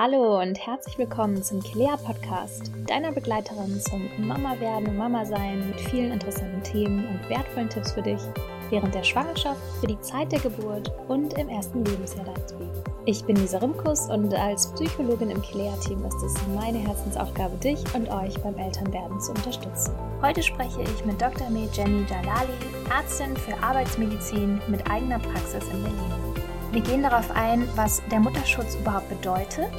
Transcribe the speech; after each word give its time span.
Hallo 0.00 0.40
und 0.40 0.64
herzlich 0.64 0.96
willkommen 0.96 1.42
zum 1.42 1.60
Kilea 1.60 1.96
Podcast, 1.96 2.70
deiner 2.86 3.10
Begleiterin 3.10 3.80
zum 3.80 4.08
Mama 4.16 4.60
werden 4.60 4.86
und 4.86 4.96
Mama 4.96 5.24
sein 5.24 5.68
mit 5.68 5.80
vielen 5.80 6.12
interessanten 6.12 6.62
Themen 6.62 7.04
und 7.08 7.28
wertvollen 7.28 7.68
Tipps 7.68 7.90
für 7.90 8.02
dich 8.02 8.20
während 8.70 8.94
der 8.94 9.02
Schwangerschaft, 9.02 9.60
für 9.80 9.88
die 9.88 10.00
Zeit 10.00 10.30
der 10.30 10.38
Geburt 10.38 10.92
und 11.08 11.32
im 11.36 11.48
ersten 11.48 11.84
Lebensjahr 11.84 12.26
deines 12.26 12.52
Babys. 12.52 12.84
Ich 13.06 13.24
bin 13.24 13.34
Lisa 13.34 13.58
Rimkus 13.58 14.08
und 14.08 14.32
als 14.34 14.72
Psychologin 14.74 15.30
im 15.30 15.42
Kilea-Team 15.42 16.04
ist 16.04 16.22
es 16.22 16.34
meine 16.54 16.78
Herzensaufgabe, 16.78 17.56
dich 17.56 17.82
und 17.92 18.08
euch 18.08 18.40
beim 18.40 18.56
Elternwerden 18.56 19.18
zu 19.18 19.32
unterstützen. 19.32 19.94
Heute 20.22 20.44
spreche 20.44 20.80
ich 20.80 21.04
mit 21.04 21.20
Dr. 21.20 21.50
Med 21.50 21.76
Jenny 21.76 22.06
Jalali, 22.08 22.52
Ärztin 22.96 23.36
für 23.36 23.60
Arbeitsmedizin 23.64 24.60
mit 24.68 24.88
eigener 24.88 25.18
Praxis 25.18 25.64
in 25.72 25.82
Berlin. 25.82 26.27
Wir 26.70 26.82
gehen 26.82 27.02
darauf 27.02 27.30
ein, 27.30 27.66
was 27.76 28.02
der 28.10 28.20
Mutterschutz 28.20 28.74
überhaupt 28.74 29.08
bedeutet, 29.08 29.72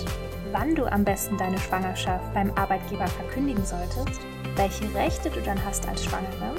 wann 0.51 0.73
du 0.73 0.91
am 0.91 1.03
besten 1.03 1.37
deine 1.37 1.59
Schwangerschaft 1.59 2.33
beim 2.33 2.51
Arbeitgeber 2.53 3.05
verkündigen 3.05 3.63
solltest, 3.63 4.19
welche 4.55 4.91
Rechte 4.95 5.29
du 5.29 5.39
dann 5.41 5.63
hast 5.63 5.87
als 5.87 6.03
Schwangere 6.03 6.55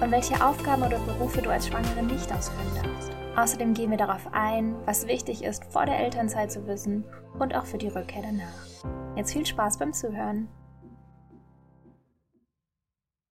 und 0.00 0.10
welche 0.12 0.34
Aufgaben 0.44 0.84
oder 0.84 1.00
Berufe 1.00 1.42
du 1.42 1.50
als 1.50 1.66
Schwangere 1.66 2.02
nicht 2.04 2.32
ausführen 2.32 2.80
darfst. 2.80 3.10
Außerdem 3.34 3.74
gehen 3.74 3.90
wir 3.90 3.98
darauf 3.98 4.32
ein, 4.32 4.76
was 4.86 5.08
wichtig 5.08 5.42
ist, 5.42 5.64
vor 5.64 5.84
der 5.84 5.98
Elternzeit 5.98 6.52
zu 6.52 6.66
wissen 6.68 7.04
und 7.38 7.54
auch 7.54 7.66
für 7.66 7.78
die 7.78 7.88
Rückkehr 7.88 8.22
danach. 8.22 9.16
Jetzt 9.16 9.32
viel 9.32 9.44
Spaß 9.44 9.78
beim 9.78 9.92
Zuhören. 9.92 10.48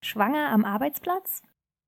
Schwanger 0.04 0.50
am 0.50 0.66
Arbeitsplatz? 0.66 1.42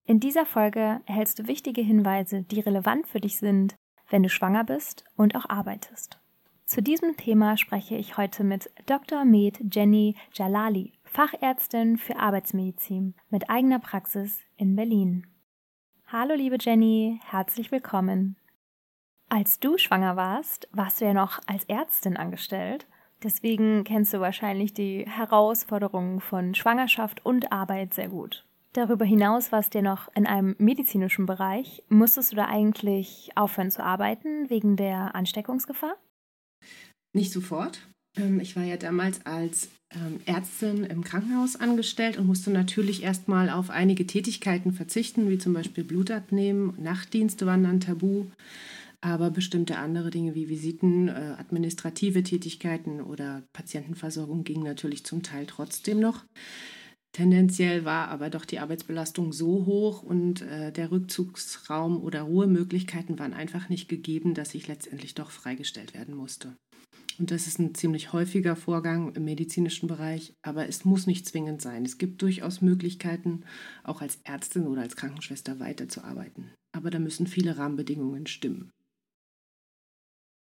In 0.05 0.21
dieser 0.21 0.45
Folge 0.45 1.01
erhältst 1.05 1.37
du 1.37 1.47
wichtige 1.47 1.81
Hinweise, 1.81 2.43
die 2.43 2.61
relevant 2.61 3.07
für 3.07 3.19
dich 3.19 3.37
sind, 3.37 3.75
wenn 4.09 4.23
du 4.23 4.29
schwanger 4.29 4.63
bist 4.63 5.03
und 5.15 5.35
auch 5.35 5.49
arbeitest. 5.49 6.19
Zu 6.65 6.81
diesem 6.81 7.15
Thema 7.15 7.55
spreche 7.55 7.95
ich 7.95 8.17
heute 8.17 8.43
mit 8.43 8.69
Dr. 8.85 9.23
Med 9.23 9.59
Jenny 9.73 10.15
Jalali, 10.33 10.93
Fachärztin 11.03 11.97
für 11.97 12.17
Arbeitsmedizin 12.17 13.15
mit 13.29 13.49
eigener 13.49 13.79
Praxis 13.79 14.41
in 14.57 14.75
Berlin. 14.75 15.27
Hallo 16.07 16.35
liebe 16.35 16.57
Jenny, 16.59 17.19
herzlich 17.25 17.71
willkommen. 17.71 18.35
Als 19.29 19.59
du 19.59 19.77
schwanger 19.77 20.15
warst, 20.15 20.67
warst 20.71 21.01
du 21.01 21.05
ja 21.05 21.13
noch 21.13 21.39
als 21.47 21.65
Ärztin 21.65 22.17
angestellt. 22.17 22.87
Deswegen 23.23 23.83
kennst 23.83 24.13
du 24.13 24.19
wahrscheinlich 24.19 24.73
die 24.73 25.05
Herausforderungen 25.05 26.21
von 26.21 26.53
Schwangerschaft 26.53 27.25
und 27.25 27.51
Arbeit 27.51 27.93
sehr 27.93 28.09
gut. 28.09 28.45
Darüber 28.77 29.05
hinaus 29.05 29.51
warst 29.51 29.73
du 29.73 29.81
noch 29.81 30.07
in 30.13 30.27
einem 30.27 30.55
medizinischen 30.59 31.25
Bereich. 31.25 31.81
Musstest 31.89 32.31
du 32.31 32.35
da 32.35 32.45
eigentlich 32.45 33.31
aufhören 33.33 33.71
zu 33.71 33.83
arbeiten 33.83 34.51
wegen 34.51 34.75
der 34.75 35.15
Ansteckungsgefahr? 35.15 35.97
Nicht 37.11 37.31
sofort. 37.31 37.79
Ähm, 38.15 38.39
ich 38.39 38.55
war 38.55 38.61
ja 38.61 38.77
damals 38.77 39.25
als 39.25 39.69
ähm, 39.95 40.19
Ärztin 40.27 40.83
im 40.83 41.03
Krankenhaus 41.03 41.55
angestellt 41.55 42.19
und 42.19 42.27
musste 42.27 42.51
natürlich 42.51 43.01
erstmal 43.01 43.49
auf 43.49 43.71
einige 43.71 44.05
Tätigkeiten 44.05 44.71
verzichten, 44.71 45.27
wie 45.27 45.39
zum 45.39 45.55
Beispiel 45.55 45.83
Blut 45.83 46.11
abnehmen. 46.11 46.75
Nachtdienste 46.77 47.47
waren 47.47 47.63
dann 47.63 47.79
tabu, 47.79 48.25
aber 49.01 49.31
bestimmte 49.31 49.79
andere 49.79 50.11
Dinge 50.11 50.35
wie 50.35 50.49
Visiten, 50.49 51.07
äh, 51.07 51.33
administrative 51.39 52.21
Tätigkeiten 52.21 53.01
oder 53.01 53.41
Patientenversorgung 53.53 54.43
gingen 54.43 54.65
natürlich 54.65 55.03
zum 55.03 55.23
Teil 55.23 55.47
trotzdem 55.47 55.99
noch. 55.99 56.25
Tendenziell 57.13 57.83
war 57.83 58.09
aber 58.09 58.29
doch 58.29 58.45
die 58.45 58.59
Arbeitsbelastung 58.59 59.33
so 59.33 59.65
hoch 59.65 60.03
und 60.03 60.41
äh, 60.41 60.71
der 60.71 60.91
Rückzugsraum 60.91 62.01
oder 62.01 62.21
Ruhemöglichkeiten 62.21 63.17
waren 63.17 63.33
einfach 63.33 63.69
nicht 63.69 63.89
gegeben, 63.89 64.33
dass 64.33 64.53
ich 64.53 64.67
letztendlich 64.67 65.15
doch 65.15 65.31
freigestellt 65.31 65.93
werden 65.93 66.15
musste. 66.15 66.55
Und 67.19 67.31
das 67.31 67.47
ist 67.47 67.57
ein 67.57 67.73
ziemlich 67.73 68.13
häufiger 68.13 68.55
Vorgang 68.55 69.15
im 69.15 69.25
medizinischen 69.25 69.87
Bereich, 69.87 70.35
aber 70.43 70.67
es 70.67 70.85
muss 70.85 71.07
nicht 71.07 71.25
zwingend 71.25 71.61
sein. 71.61 71.83
Es 71.83 71.97
gibt 71.97 72.21
durchaus 72.21 72.61
Möglichkeiten, 72.61 73.43
auch 73.83 74.01
als 74.01 74.19
Ärztin 74.23 74.67
oder 74.67 74.81
als 74.81 74.95
Krankenschwester 74.95 75.59
weiterzuarbeiten. 75.59 76.53
Aber 76.75 76.91
da 76.91 76.99
müssen 76.99 77.25
viele 77.25 77.57
Rahmenbedingungen 77.57 78.27
stimmen. 78.27 78.69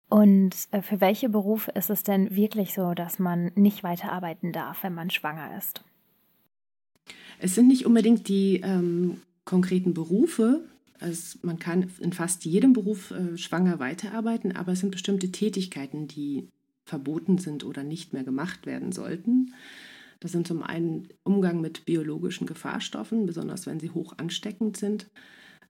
Und 0.09 0.55
äh, 0.71 0.81
für 0.81 0.99
welche 1.01 1.29
Berufe 1.29 1.71
ist 1.71 1.89
es 1.89 2.03
denn 2.03 2.35
wirklich 2.35 2.73
so, 2.73 2.93
dass 2.93 3.19
man 3.19 3.51
nicht 3.55 3.83
weiterarbeiten 3.83 4.51
darf, 4.51 4.83
wenn 4.83 4.93
man 4.93 5.09
schwanger 5.09 5.57
ist? 5.57 5.83
Es 7.39 7.55
sind 7.55 7.67
nicht 7.67 7.85
unbedingt 7.85 8.27
die 8.27 8.61
ähm, 8.63 9.21
konkreten 9.45 9.93
Berufe, 9.93 10.63
also 10.99 11.37
man 11.43 11.59
kann 11.59 11.89
in 11.99 12.13
fast 12.13 12.45
jedem 12.45 12.73
Beruf 12.73 13.11
äh, 13.11 13.37
schwanger 13.37 13.79
weiterarbeiten, 13.79 14.55
aber 14.55 14.71
es 14.71 14.79
sind 14.79 14.91
bestimmte 14.91 15.31
Tätigkeiten, 15.31 16.07
die 16.07 16.47
verboten 16.85 17.37
sind 17.37 17.63
oder 17.63 17.83
nicht 17.83 18.13
mehr 18.13 18.23
gemacht 18.23 18.65
werden 18.65 18.91
sollten. 18.91 19.53
Das 20.19 20.31
sind 20.31 20.47
zum 20.47 20.63
einen 20.63 21.09
Umgang 21.23 21.61
mit 21.61 21.85
biologischen 21.85 22.47
Gefahrstoffen, 22.47 23.25
besonders 23.25 23.67
wenn 23.67 23.79
sie 23.79 23.91
hoch 23.91 24.13
ansteckend 24.17 24.77
sind. 24.77 25.07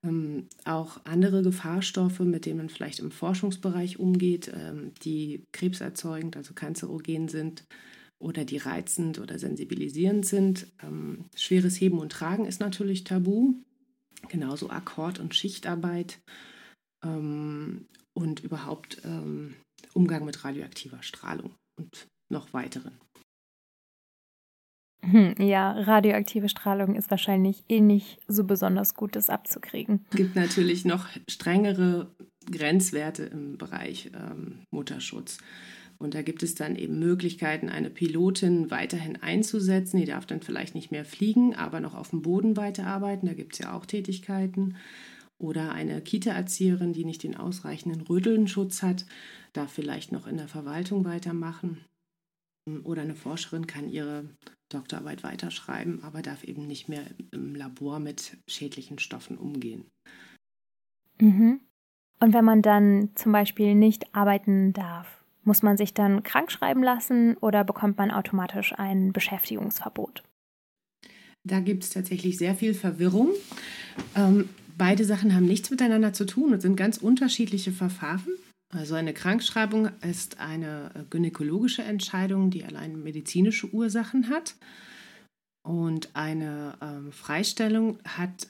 Ähm, 0.03 0.47
auch 0.63 1.01
andere 1.05 1.41
Gefahrstoffe, 1.41 2.19
mit 2.19 2.45
denen 2.45 2.57
man 2.57 2.69
vielleicht 2.69 2.99
im 2.99 3.11
Forschungsbereich 3.11 3.99
umgeht, 3.99 4.51
ähm, 4.55 4.91
die 5.03 5.43
krebserzeugend, 5.51 6.37
also 6.37 6.53
kanzerogen 6.53 7.27
sind 7.27 7.65
oder 8.19 8.45
die 8.45 8.57
reizend 8.57 9.19
oder 9.19 9.39
sensibilisierend 9.39 10.25
sind. 10.25 10.67
Ähm, 10.83 11.25
schweres 11.35 11.79
Heben 11.79 11.99
und 11.99 12.11
Tragen 12.11 12.45
ist 12.45 12.59
natürlich 12.59 13.03
tabu, 13.03 13.55
genauso 14.29 14.69
Akkord- 14.69 15.19
und 15.19 15.35
Schichtarbeit 15.35 16.19
ähm, 17.03 17.87
und 18.13 18.39
überhaupt 18.39 19.01
ähm, 19.05 19.55
Umgang 19.93 20.25
mit 20.25 20.43
radioaktiver 20.43 21.03
Strahlung 21.03 21.55
und 21.77 22.07
noch 22.29 22.53
weiteren. 22.53 22.99
Hm, 25.01 25.35
ja, 25.37 25.71
radioaktive 25.71 26.49
Strahlung 26.49 26.95
ist 26.95 27.11
wahrscheinlich 27.11 27.63
eh 27.69 27.79
nicht 27.79 28.19
so 28.27 28.43
besonders 28.43 28.95
gut, 28.95 29.15
das 29.15 29.29
abzukriegen. 29.29 30.05
Es 30.09 30.17
gibt 30.17 30.35
natürlich 30.35 30.85
noch 30.85 31.07
strengere 31.29 32.13
Grenzwerte 32.49 33.23
im 33.23 33.57
Bereich 33.57 34.11
ähm, 34.13 34.63
Mutterschutz. 34.71 35.37
Und 35.99 36.13
da 36.13 36.21
gibt 36.21 36.43
es 36.43 36.55
dann 36.55 36.75
eben 36.75 36.99
Möglichkeiten, 36.99 37.69
eine 37.69 37.89
Pilotin 37.89 38.69
weiterhin 38.69 39.15
einzusetzen. 39.17 39.97
Die 39.97 40.05
darf 40.05 40.25
dann 40.25 40.41
vielleicht 40.41 40.75
nicht 40.75 40.91
mehr 40.91 41.05
fliegen, 41.05 41.55
aber 41.55 41.79
noch 41.79 41.95
auf 41.95 42.11
dem 42.11 42.21
Boden 42.21 42.55
weiterarbeiten. 42.55 43.27
Da 43.27 43.33
gibt 43.33 43.53
es 43.53 43.59
ja 43.59 43.73
auch 43.73 43.85
Tätigkeiten. 43.85 44.75
Oder 45.39 45.71
eine 45.71 46.01
Kita-Erzieherin, 46.01 46.93
die 46.93 47.05
nicht 47.05 47.23
den 47.23 47.35
ausreichenden 47.35 48.01
Rödelnschutz 48.01 48.81
hat, 48.81 49.05
darf 49.53 49.71
vielleicht 49.71 50.11
noch 50.11 50.27
in 50.27 50.37
der 50.37 50.47
Verwaltung 50.47 51.05
weitermachen. 51.05 51.85
Oder 52.83 53.03
eine 53.03 53.15
Forscherin 53.15 53.65
kann 53.65 53.89
ihre 53.89 54.25
Doktorarbeit 54.69 55.23
weiterschreiben, 55.23 56.03
aber 56.03 56.21
darf 56.21 56.43
eben 56.43 56.67
nicht 56.67 56.89
mehr 56.89 57.05
im 57.31 57.55
Labor 57.55 57.99
mit 57.99 58.37
schädlichen 58.47 58.99
Stoffen 58.99 59.37
umgehen. 59.37 59.85
Mhm. 61.19 61.61
Und 62.19 62.33
wenn 62.33 62.45
man 62.45 62.61
dann 62.61 63.11
zum 63.15 63.31
Beispiel 63.31 63.75
nicht 63.75 64.13
arbeiten 64.13 64.73
darf, 64.73 65.16
muss 65.47 65.63
man 65.63 65.77
sich 65.77 65.93
dann 65.93 66.21
krank 66.23 66.51
schreiben 66.51 66.83
lassen 66.83 67.37
oder 67.37 67.63
bekommt 67.63 67.97
man 67.97 68.11
automatisch 68.11 68.73
ein 68.77 69.13
Beschäftigungsverbot? 69.13 70.23
Da 71.43 71.61
gibt 71.61 71.83
es 71.83 71.89
tatsächlich 71.89 72.37
sehr 72.37 72.53
viel 72.53 72.73
Verwirrung. 72.73 73.29
Ähm, 74.15 74.49
beide 74.77 75.05
Sachen 75.05 75.33
haben 75.33 75.45
nichts 75.45 75.71
miteinander 75.71 76.11
zu 76.13 76.25
tun 76.25 76.53
und 76.53 76.61
sind 76.61 76.75
ganz 76.75 76.97
unterschiedliche 76.97 77.71
Verfahren. 77.71 78.33
Also 78.75 78.95
eine 78.95 79.13
Krankschreibung 79.13 79.89
ist 80.01 80.39
eine 80.39 80.91
äh, 80.93 81.03
gynäkologische 81.09 81.83
Entscheidung, 81.83 82.49
die 82.49 82.65
allein 82.65 83.01
medizinische 83.01 83.73
Ursachen 83.73 84.29
hat. 84.29 84.55
Und 85.65 86.13
eine 86.13 86.77
ähm, 86.81 87.13
Freistellung 87.13 87.99
hat 88.03 88.49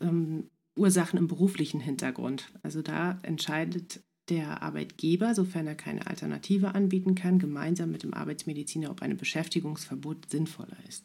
ähm, 0.00 0.48
Ursachen 0.78 1.18
im 1.18 1.26
beruflichen 1.26 1.80
Hintergrund. 1.80 2.52
Also 2.62 2.82
da 2.82 3.18
entscheidet 3.22 4.00
der 4.30 4.62
Arbeitgeber, 4.62 5.34
sofern 5.34 5.66
er 5.66 5.74
keine 5.74 6.06
Alternative 6.06 6.74
anbieten 6.74 7.14
kann, 7.14 7.38
gemeinsam 7.38 7.90
mit 7.90 8.02
dem 8.02 8.14
Arbeitsmediziner, 8.14 8.90
ob 8.90 9.02
ein 9.02 9.16
Beschäftigungsverbot 9.16 10.30
sinnvoller 10.30 10.76
ist. 10.88 11.04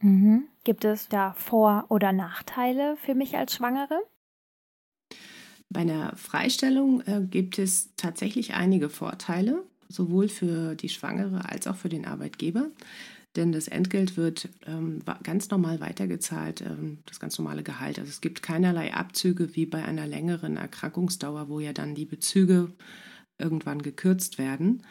Mhm. 0.00 0.44
Gibt 0.64 0.84
es 0.84 1.08
da 1.08 1.32
Vor- 1.32 1.86
oder 1.88 2.12
Nachteile 2.12 2.96
für 2.98 3.14
mich 3.14 3.36
als 3.36 3.54
Schwangere? 3.54 4.00
Bei 5.70 5.80
einer 5.80 6.16
Freistellung 6.16 7.02
äh, 7.02 7.22
gibt 7.28 7.58
es 7.58 7.94
tatsächlich 7.96 8.54
einige 8.54 8.88
Vorteile, 8.88 9.64
sowohl 9.88 10.28
für 10.28 10.74
die 10.74 10.88
Schwangere 10.88 11.48
als 11.48 11.66
auch 11.66 11.76
für 11.76 11.88
den 11.88 12.06
Arbeitgeber. 12.06 12.70
Denn 13.36 13.52
das 13.52 13.68
Entgelt 13.68 14.16
wird 14.16 14.48
ähm, 14.66 15.02
ganz 15.22 15.50
normal 15.50 15.80
weitergezahlt, 15.80 16.62
ähm, 16.62 16.98
das 17.06 17.20
ganz 17.20 17.38
normale 17.38 17.62
Gehalt. 17.62 17.98
Also 17.98 18.08
es 18.10 18.20
gibt 18.20 18.42
keinerlei 18.42 18.94
Abzüge 18.94 19.54
wie 19.54 19.66
bei 19.66 19.84
einer 19.84 20.06
längeren 20.06 20.56
Erkrankungsdauer, 20.56 21.48
wo 21.48 21.60
ja 21.60 21.72
dann 21.72 21.94
die 21.94 22.06
Bezüge 22.06 22.72
irgendwann 23.38 23.82
gekürzt 23.82 24.38
werden. 24.38 24.82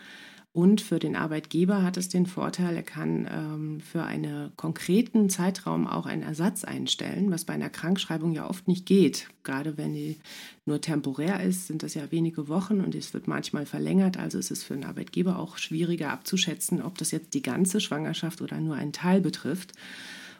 Und 0.57 0.81
für 0.81 0.97
den 0.97 1.15
Arbeitgeber 1.15 1.83
hat 1.83 1.97
es 1.97 2.09
den 2.09 2.25
Vorteil, 2.25 2.75
er 2.75 2.81
kann 2.81 3.29
ähm, 3.31 3.79
für 3.79 4.01
einen 4.01 4.51
konkreten 4.55 5.29
Zeitraum 5.29 5.85
auch 5.85 6.07
einen 6.07 6.23
Ersatz 6.23 6.63
einstellen, 6.63 7.29
was 7.29 7.45
bei 7.45 7.53
einer 7.53 7.69
Krankschreibung 7.69 8.31
ja 8.31 8.49
oft 8.49 8.67
nicht 8.67 8.87
geht. 8.87 9.27
Gerade 9.43 9.77
wenn 9.77 9.93
die 9.93 10.17
nur 10.65 10.81
temporär 10.81 11.43
ist, 11.43 11.67
sind 11.67 11.83
das 11.83 11.93
ja 11.93 12.11
wenige 12.11 12.47
Wochen 12.47 12.81
und 12.81 12.95
es 12.95 13.13
wird 13.13 13.27
manchmal 13.27 13.67
verlängert. 13.67 14.17
Also 14.17 14.39
ist 14.39 14.49
es 14.49 14.63
für 14.63 14.73
den 14.73 14.85
Arbeitgeber 14.85 15.37
auch 15.37 15.59
schwieriger 15.59 16.09
abzuschätzen, 16.09 16.81
ob 16.81 16.97
das 16.97 17.11
jetzt 17.11 17.35
die 17.35 17.43
ganze 17.43 17.79
Schwangerschaft 17.79 18.41
oder 18.41 18.59
nur 18.59 18.77
einen 18.77 18.93
Teil 18.93 19.21
betrifft. 19.21 19.73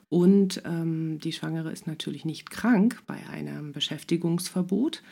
Und 0.10 0.62
ähm, 0.64 1.20
die 1.20 1.34
Schwangere 1.34 1.70
ist 1.70 1.86
natürlich 1.86 2.24
nicht 2.24 2.50
krank 2.50 3.04
bei 3.08 3.28
einem 3.28 3.74
Beschäftigungsverbot. 3.74 5.04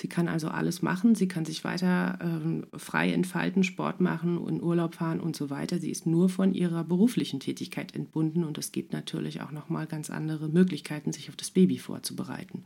Sie 0.00 0.08
kann 0.08 0.26
also 0.26 0.48
alles 0.48 0.82
machen. 0.82 1.14
Sie 1.14 1.28
kann 1.28 1.44
sich 1.44 1.62
weiter 1.62 2.18
ähm, 2.20 2.66
frei 2.76 3.12
entfalten, 3.12 3.62
Sport 3.62 4.00
machen, 4.00 4.44
in 4.48 4.60
Urlaub 4.60 4.96
fahren 4.96 5.20
und 5.20 5.36
so 5.36 5.50
weiter. 5.50 5.78
Sie 5.78 5.90
ist 5.90 6.04
nur 6.04 6.28
von 6.28 6.52
ihrer 6.52 6.82
beruflichen 6.82 7.38
Tätigkeit 7.38 7.94
entbunden 7.94 8.42
und 8.42 8.58
es 8.58 8.72
gibt 8.72 8.92
natürlich 8.92 9.40
auch 9.40 9.52
nochmal 9.52 9.86
ganz 9.86 10.10
andere 10.10 10.48
Möglichkeiten, 10.48 11.12
sich 11.12 11.28
auf 11.28 11.36
das 11.36 11.52
Baby 11.52 11.78
vorzubereiten. 11.78 12.64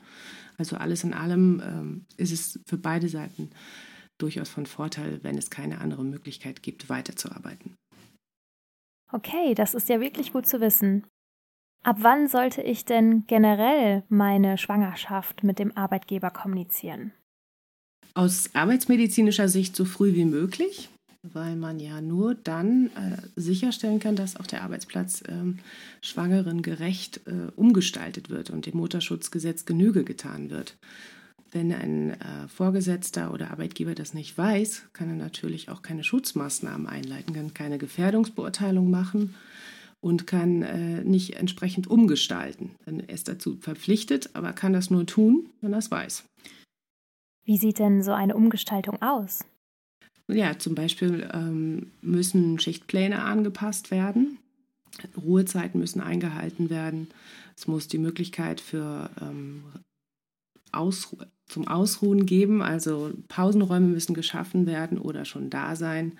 Also 0.56 0.76
alles 0.76 1.04
in 1.04 1.12
allem 1.12 1.62
ähm, 1.62 2.06
ist 2.16 2.32
es 2.32 2.60
für 2.66 2.78
beide 2.78 3.10
Seiten 3.10 3.50
durchaus 4.16 4.48
von 4.48 4.64
Vorteil, 4.64 5.18
wenn 5.22 5.36
es 5.36 5.50
keine 5.50 5.82
andere 5.82 6.04
Möglichkeit 6.04 6.62
gibt, 6.62 6.88
weiterzuarbeiten. 6.88 7.76
Okay, 9.12 9.54
das 9.54 9.74
ist 9.74 9.90
ja 9.90 10.00
wirklich 10.00 10.32
gut 10.32 10.46
zu 10.46 10.60
wissen. 10.60 11.04
Ab 11.84 11.98
wann 12.00 12.28
sollte 12.28 12.62
ich 12.62 12.86
denn 12.86 13.24
generell 13.26 14.04
meine 14.08 14.56
Schwangerschaft 14.56 15.44
mit 15.44 15.58
dem 15.58 15.76
Arbeitgeber 15.76 16.30
kommunizieren? 16.30 17.12
Aus 18.14 18.48
arbeitsmedizinischer 18.54 19.48
Sicht 19.48 19.76
so 19.76 19.84
früh 19.84 20.14
wie 20.14 20.24
möglich, 20.24 20.88
weil 21.22 21.56
man 21.56 21.78
ja 21.80 22.00
nur 22.00 22.34
dann 22.36 22.86
äh, 22.86 23.18
sicherstellen 23.36 23.98
kann, 23.98 24.16
dass 24.16 24.36
auch 24.36 24.46
der 24.46 24.62
Arbeitsplatz 24.62 25.24
ähm, 25.28 25.58
Schwangeren 26.00 26.62
gerecht 26.62 27.20
äh, 27.26 27.50
umgestaltet 27.54 28.30
wird 28.30 28.48
und 28.48 28.64
dem 28.64 28.78
Mutterschutzgesetz 28.78 29.66
Genüge 29.66 30.04
getan 30.04 30.48
wird. 30.48 30.78
Wenn 31.52 31.70
ein 31.70 32.12
äh, 32.12 32.48
Vorgesetzter 32.48 33.30
oder 33.30 33.50
Arbeitgeber 33.50 33.94
das 33.94 34.14
nicht 34.14 34.38
weiß, 34.38 34.84
kann 34.94 35.10
er 35.10 35.16
natürlich 35.16 35.68
auch 35.68 35.82
keine 35.82 36.02
Schutzmaßnahmen 36.02 36.86
einleiten, 36.86 37.34
kann 37.34 37.52
keine 37.52 37.76
Gefährdungsbeurteilung 37.76 38.90
machen 38.90 39.34
und 40.04 40.26
kann 40.26 40.60
äh, 40.60 41.02
nicht 41.02 41.36
entsprechend 41.36 41.86
umgestalten. 41.86 42.72
Er 42.84 43.08
ist 43.08 43.26
dazu 43.26 43.56
verpflichtet, 43.56 44.28
aber 44.34 44.52
kann 44.52 44.74
das 44.74 44.90
nur 44.90 45.06
tun, 45.06 45.48
wenn 45.62 45.72
er 45.72 45.78
es 45.78 45.90
weiß. 45.90 46.24
Wie 47.46 47.56
sieht 47.56 47.78
denn 47.78 48.02
so 48.02 48.12
eine 48.12 48.36
Umgestaltung 48.36 49.00
aus? 49.00 49.46
Ja, 50.28 50.58
zum 50.58 50.74
Beispiel 50.74 51.26
ähm, 51.32 51.90
müssen 52.02 52.58
Schichtpläne 52.58 53.22
angepasst 53.22 53.90
werden, 53.90 54.36
Ruhezeiten 55.16 55.80
müssen 55.80 56.02
eingehalten 56.02 56.68
werden, 56.68 57.08
es 57.56 57.66
muss 57.66 57.88
die 57.88 57.98
Möglichkeit 57.98 58.60
für 58.60 59.08
ähm, 59.22 59.62
Ausru 60.70 61.16
zum 61.46 61.66
Ausruhen 61.66 62.26
geben, 62.26 62.62
also 62.62 63.10
Pausenräume 63.28 63.86
müssen 63.86 64.14
geschaffen 64.14 64.66
werden 64.66 64.98
oder 64.98 65.24
schon 65.24 65.48
da 65.48 65.76
sein. 65.76 66.18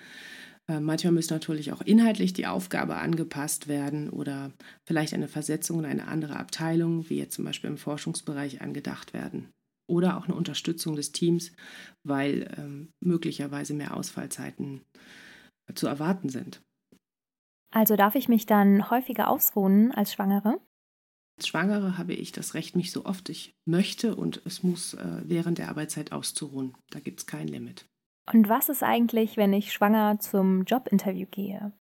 Äh, 0.67 0.79
manchmal 0.79 1.13
müssen 1.13 1.33
natürlich 1.33 1.71
auch 1.71 1.81
inhaltlich 1.81 2.33
die 2.33 2.47
Aufgabe 2.47 2.95
angepasst 2.95 3.67
werden 3.67 4.09
oder 4.09 4.51
vielleicht 4.87 5.13
eine 5.13 5.27
Versetzung 5.27 5.79
in 5.79 5.85
eine 5.85 6.07
andere 6.07 6.37
Abteilung, 6.37 7.09
wie 7.09 7.17
jetzt 7.17 7.35
zum 7.35 7.45
Beispiel 7.45 7.69
im 7.69 7.77
Forschungsbereich, 7.77 8.61
angedacht 8.61 9.13
werden. 9.13 9.51
Oder 9.87 10.17
auch 10.17 10.25
eine 10.25 10.33
Unterstützung 10.35 10.95
des 10.95 11.11
Teams, 11.11 11.51
weil 12.03 12.51
ähm, 12.57 12.89
möglicherweise 13.03 13.75
mehr 13.75 13.95
Ausfallzeiten 13.95 14.81
zu 15.75 15.87
erwarten 15.87 16.29
sind. 16.29 16.61
Also 17.71 17.95
darf 17.95 18.15
ich 18.15 18.29
mich 18.29 18.45
dann 18.45 18.89
häufiger 18.89 19.29
ausruhen 19.29 19.91
als 19.91 20.13
Schwangere? 20.13 20.59
Als 21.37 21.47
Schwangere 21.47 21.97
habe 21.97 22.13
ich 22.13 22.31
das 22.31 22.53
Recht, 22.53 22.75
mich 22.75 22.91
so 22.91 23.05
oft 23.05 23.29
ich 23.29 23.53
möchte 23.65 24.15
und 24.15 24.41
es 24.45 24.63
muss 24.63 24.93
äh, 24.93 25.21
während 25.25 25.57
der 25.57 25.69
Arbeitszeit 25.69 26.11
auszuruhen. 26.11 26.73
Da 26.89 26.99
gibt 26.99 27.19
es 27.19 27.25
kein 27.25 27.47
Limit. 27.47 27.85
Und 28.31 28.49
was 28.49 28.69
ist 28.69 28.83
eigentlich, 28.83 29.37
wenn 29.37 29.53
ich 29.53 29.71
schwanger 29.71 30.19
zum 30.19 30.63
Jobinterview 30.63 31.27
gehe? 31.29 31.73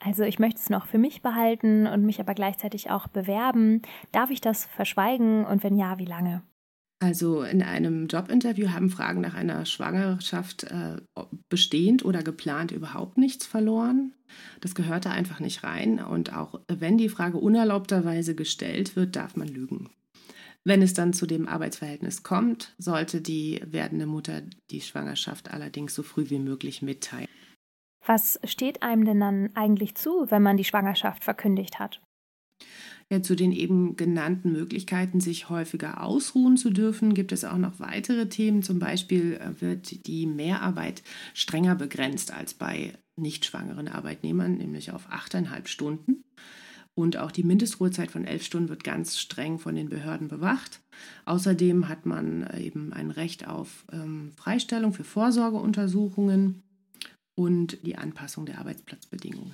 Also 0.00 0.22
ich 0.22 0.38
möchte 0.38 0.60
es 0.60 0.70
noch 0.70 0.86
für 0.86 0.98
mich 0.98 1.22
behalten 1.22 1.86
und 1.86 2.04
mich 2.04 2.20
aber 2.20 2.34
gleichzeitig 2.34 2.90
auch 2.90 3.08
bewerben. 3.08 3.82
Darf 4.12 4.30
ich 4.30 4.40
das 4.40 4.64
verschweigen 4.64 5.44
und 5.44 5.64
wenn 5.64 5.76
ja, 5.76 5.98
wie 5.98 6.04
lange? 6.04 6.42
Also 7.00 7.42
in 7.42 7.62
einem 7.62 8.08
Jobinterview 8.08 8.70
haben 8.70 8.90
Fragen 8.90 9.20
nach 9.20 9.34
einer 9.34 9.64
Schwangerschaft 9.66 10.64
äh, 10.64 10.96
bestehend 11.48 12.04
oder 12.04 12.22
geplant 12.22 12.72
überhaupt 12.72 13.18
nichts 13.18 13.46
verloren. 13.46 14.14
Das 14.60 14.74
gehört 14.74 15.06
da 15.06 15.10
einfach 15.10 15.38
nicht 15.38 15.62
rein. 15.62 16.00
Und 16.00 16.34
auch 16.34 16.60
wenn 16.68 16.98
die 16.98 17.08
Frage 17.08 17.38
unerlaubterweise 17.38 18.34
gestellt 18.34 18.96
wird, 18.96 19.14
darf 19.14 19.36
man 19.36 19.46
lügen. 19.46 19.90
Wenn 20.64 20.82
es 20.82 20.92
dann 20.92 21.12
zu 21.12 21.26
dem 21.26 21.48
Arbeitsverhältnis 21.48 22.22
kommt, 22.22 22.74
sollte 22.78 23.20
die 23.20 23.60
werdende 23.64 24.06
Mutter 24.06 24.42
die 24.70 24.80
Schwangerschaft 24.80 25.50
allerdings 25.50 25.94
so 25.94 26.02
früh 26.02 26.28
wie 26.30 26.38
möglich 26.38 26.82
mitteilen. 26.82 27.28
Was 28.04 28.40
steht 28.44 28.82
einem 28.82 29.04
denn 29.04 29.20
dann 29.20 29.50
eigentlich 29.54 29.94
zu, 29.94 30.26
wenn 30.30 30.42
man 30.42 30.56
die 30.56 30.64
Schwangerschaft 30.64 31.24
verkündigt 31.24 31.78
hat? 31.78 32.00
Ja, 33.10 33.22
zu 33.22 33.36
den 33.36 33.52
eben 33.52 33.96
genannten 33.96 34.52
Möglichkeiten, 34.52 35.20
sich 35.20 35.48
häufiger 35.48 36.02
ausruhen 36.02 36.58
zu 36.58 36.68
dürfen, 36.68 37.14
gibt 37.14 37.32
es 37.32 37.44
auch 37.44 37.56
noch 37.56 37.80
weitere 37.80 38.28
Themen. 38.28 38.62
Zum 38.62 38.78
Beispiel 38.78 39.34
äh, 39.34 39.60
wird 39.62 40.06
die 40.06 40.26
Mehrarbeit 40.26 41.02
strenger 41.32 41.74
begrenzt 41.74 42.34
als 42.34 42.52
bei 42.52 42.92
nicht 43.16 43.46
schwangeren 43.46 43.88
Arbeitnehmern, 43.88 44.58
nämlich 44.58 44.92
auf 44.92 45.06
achteinhalb 45.08 45.68
Stunden. 45.68 46.22
Und 46.98 47.16
auch 47.16 47.30
die 47.30 47.44
Mindestruhezeit 47.44 48.10
von 48.10 48.24
elf 48.24 48.42
Stunden 48.42 48.70
wird 48.70 48.82
ganz 48.82 49.20
streng 49.20 49.60
von 49.60 49.76
den 49.76 49.88
Behörden 49.88 50.26
bewacht. 50.26 50.80
Außerdem 51.26 51.88
hat 51.88 52.06
man 52.06 52.42
äh, 52.42 52.58
eben 52.58 52.92
ein 52.92 53.12
Recht 53.12 53.46
auf 53.46 53.84
ähm, 53.92 54.32
Freistellung 54.34 54.92
für 54.92 55.04
Vorsorgeuntersuchungen 55.04 56.60
und 57.36 57.86
die 57.86 57.96
Anpassung 57.96 58.46
der 58.46 58.58
Arbeitsplatzbedingungen. 58.58 59.52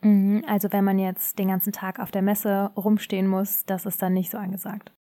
Mhm, 0.00 0.42
also 0.46 0.72
wenn 0.72 0.82
man 0.82 0.98
jetzt 0.98 1.38
den 1.38 1.48
ganzen 1.48 1.74
Tag 1.74 1.98
auf 1.98 2.10
der 2.10 2.22
Messe 2.22 2.70
rumstehen 2.74 3.26
muss, 3.26 3.66
das 3.66 3.84
ist 3.84 4.00
dann 4.00 4.14
nicht 4.14 4.30
so 4.30 4.38
angesagt. 4.38 4.92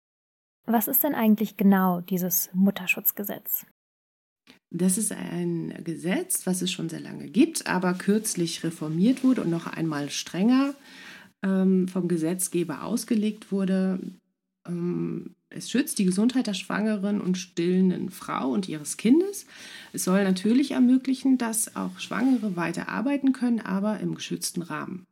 Was 0.66 0.88
ist 0.88 1.04
denn 1.04 1.14
eigentlich 1.14 1.56
genau 1.56 2.00
dieses 2.00 2.50
Mutterschutzgesetz? 2.52 3.64
Das 4.70 4.98
ist 4.98 5.12
ein 5.12 5.72
Gesetz, 5.84 6.48
was 6.48 6.62
es 6.62 6.72
schon 6.72 6.88
sehr 6.88 7.00
lange 7.00 7.28
gibt, 7.28 7.68
aber 7.68 7.94
kürzlich 7.94 8.64
reformiert 8.64 9.22
wurde 9.22 9.42
und 9.42 9.50
noch 9.50 9.68
einmal 9.68 10.10
strenger 10.10 10.74
vom 11.42 12.08
Gesetzgeber 12.08 12.82
ausgelegt 12.82 13.52
wurde. 13.52 14.00
Ähm, 14.66 15.34
es 15.50 15.70
schützt 15.70 15.98
die 15.98 16.04
Gesundheit 16.04 16.46
der 16.46 16.54
schwangeren 16.54 17.20
und 17.20 17.38
stillenden 17.38 18.10
Frau 18.10 18.50
und 18.50 18.68
ihres 18.68 18.96
Kindes. 18.96 19.46
Es 19.92 20.04
soll 20.04 20.24
natürlich 20.24 20.72
ermöglichen, 20.72 21.38
dass 21.38 21.74
auch 21.74 21.98
Schwangere 21.98 22.56
weiter 22.56 22.88
arbeiten 22.88 23.32
können, 23.32 23.60
aber 23.60 24.00
im 24.00 24.14
geschützten 24.14 24.62
Rahmen. 24.62 25.06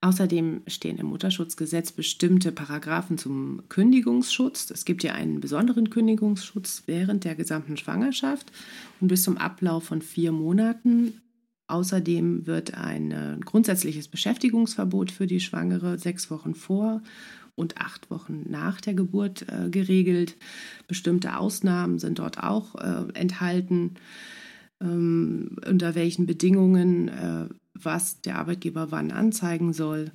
Außerdem 0.00 0.62
stehen 0.68 0.98
im 0.98 1.06
Mutterschutzgesetz 1.06 1.90
bestimmte 1.90 2.52
Paragraphen 2.52 3.18
zum 3.18 3.64
Kündigungsschutz. 3.68 4.70
Es 4.70 4.84
gibt 4.84 5.02
ja 5.02 5.12
einen 5.12 5.40
besonderen 5.40 5.90
Kündigungsschutz 5.90 6.84
während 6.86 7.24
der 7.24 7.34
gesamten 7.34 7.76
Schwangerschaft 7.76 8.52
und 9.00 9.08
bis 9.08 9.24
zum 9.24 9.36
Ablauf 9.36 9.84
von 9.84 10.00
vier 10.00 10.30
Monaten 10.30 11.20
Außerdem 11.68 12.46
wird 12.46 12.74
ein 12.74 13.12
äh, 13.12 13.36
grundsätzliches 13.44 14.08
Beschäftigungsverbot 14.08 15.10
für 15.10 15.26
die 15.26 15.40
Schwangere 15.40 15.98
sechs 15.98 16.30
Wochen 16.30 16.54
vor 16.54 17.02
und 17.54 17.76
acht 17.78 18.10
Wochen 18.10 18.46
nach 18.48 18.80
der 18.80 18.94
Geburt 18.94 19.46
äh, 19.48 19.68
geregelt. 19.68 20.36
Bestimmte 20.86 21.36
Ausnahmen 21.36 21.98
sind 21.98 22.18
dort 22.18 22.42
auch 22.42 22.74
äh, 22.76 23.12
enthalten, 23.12 23.94
ähm, 24.80 25.56
unter 25.68 25.94
welchen 25.94 26.26
Bedingungen 26.26 27.08
äh, 27.08 27.48
was 27.74 28.20
der 28.22 28.38
Arbeitgeber 28.38 28.90
wann 28.90 29.10
anzeigen 29.10 29.72
soll. 29.72 30.10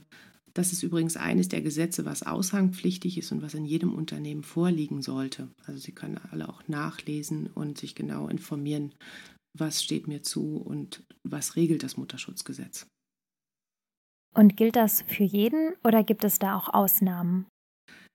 Das 0.54 0.72
ist 0.72 0.84
übrigens 0.84 1.18
eines 1.18 1.50
der 1.50 1.62
Gesetze, 1.62 2.06
was 2.06 2.24
aushangpflichtig 2.24 3.18
ist 3.18 3.32
und 3.32 3.42
was 3.42 3.56
in 3.56 3.66
jedem 3.66 3.94
Unternehmen 3.94 4.44
vorliegen 4.44 5.02
sollte. 5.02 5.48
Also 5.66 5.80
Sie 5.80 5.94
können 5.94 6.20
alle 6.32 6.48
auch 6.48 6.68
nachlesen 6.68 7.48
und 7.48 7.80
sich 7.80 7.96
genau 7.96 8.28
informieren, 8.28 8.92
was 9.54 9.84
steht 9.84 10.08
mir 10.08 10.24
zu 10.24 10.58
und 10.58 11.04
was 11.24 11.56
regelt 11.56 11.84
das 11.84 11.98
Mutterschutzgesetz. 11.98 12.88
Und 14.36 14.58
gilt 14.58 14.76
das 14.76 15.04
für 15.08 15.24
jeden 15.24 15.74
oder 15.84 16.04
gibt 16.04 16.24
es 16.24 16.40
da 16.40 16.58
auch 16.58 16.74
Ausnahmen? 16.74 17.46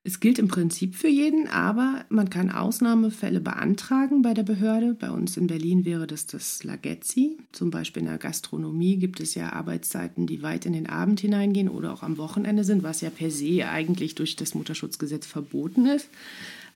Es 0.05 0.21
gilt 0.21 0.39
im 0.39 0.49
Prinzip 0.49 0.95
für 0.95 1.09
jeden, 1.09 1.49
aber 1.49 2.07
man 2.09 2.31
kann 2.31 2.51
Ausnahmefälle 2.51 3.41
beantragen 3.41 4.23
bei 4.23 4.33
der 4.33 4.43
Behörde. 4.43 4.95
Bei 4.95 5.11
uns 5.11 5.37
in 5.37 5.49
Berlin 5.49 5.85
wäre 5.85 6.07
das 6.07 6.27
das 6.27 6.65
Lagetzi. 6.65 7.37
Zum 7.53 7.71
Beispiel 7.71 8.03
in 8.03 8.09
der 8.09 8.19
Gastronomie 8.19 8.97
gibt 8.97 9.21
es 9.21 9.35
ja 9.35 9.53
Arbeitszeiten, 9.53 10.27
die 10.27 10.43
weit 10.43 10.67
in 10.67 10.73
den 10.73 10.89
Abend 10.89 11.21
hineingehen 11.21 11.69
oder 11.69 11.93
auch 11.93 12.03
am 12.03 12.17
Wochenende 12.17 12.65
sind, 12.65 12.83
was 12.83 13.01
ja 13.01 13.11
per 13.11 13.31
se 13.31 13.69
eigentlich 13.69 14.15
durch 14.15 14.37
das 14.37 14.55
Mutterschutzgesetz 14.55 15.27
verboten 15.27 15.87
ist. 15.87 16.09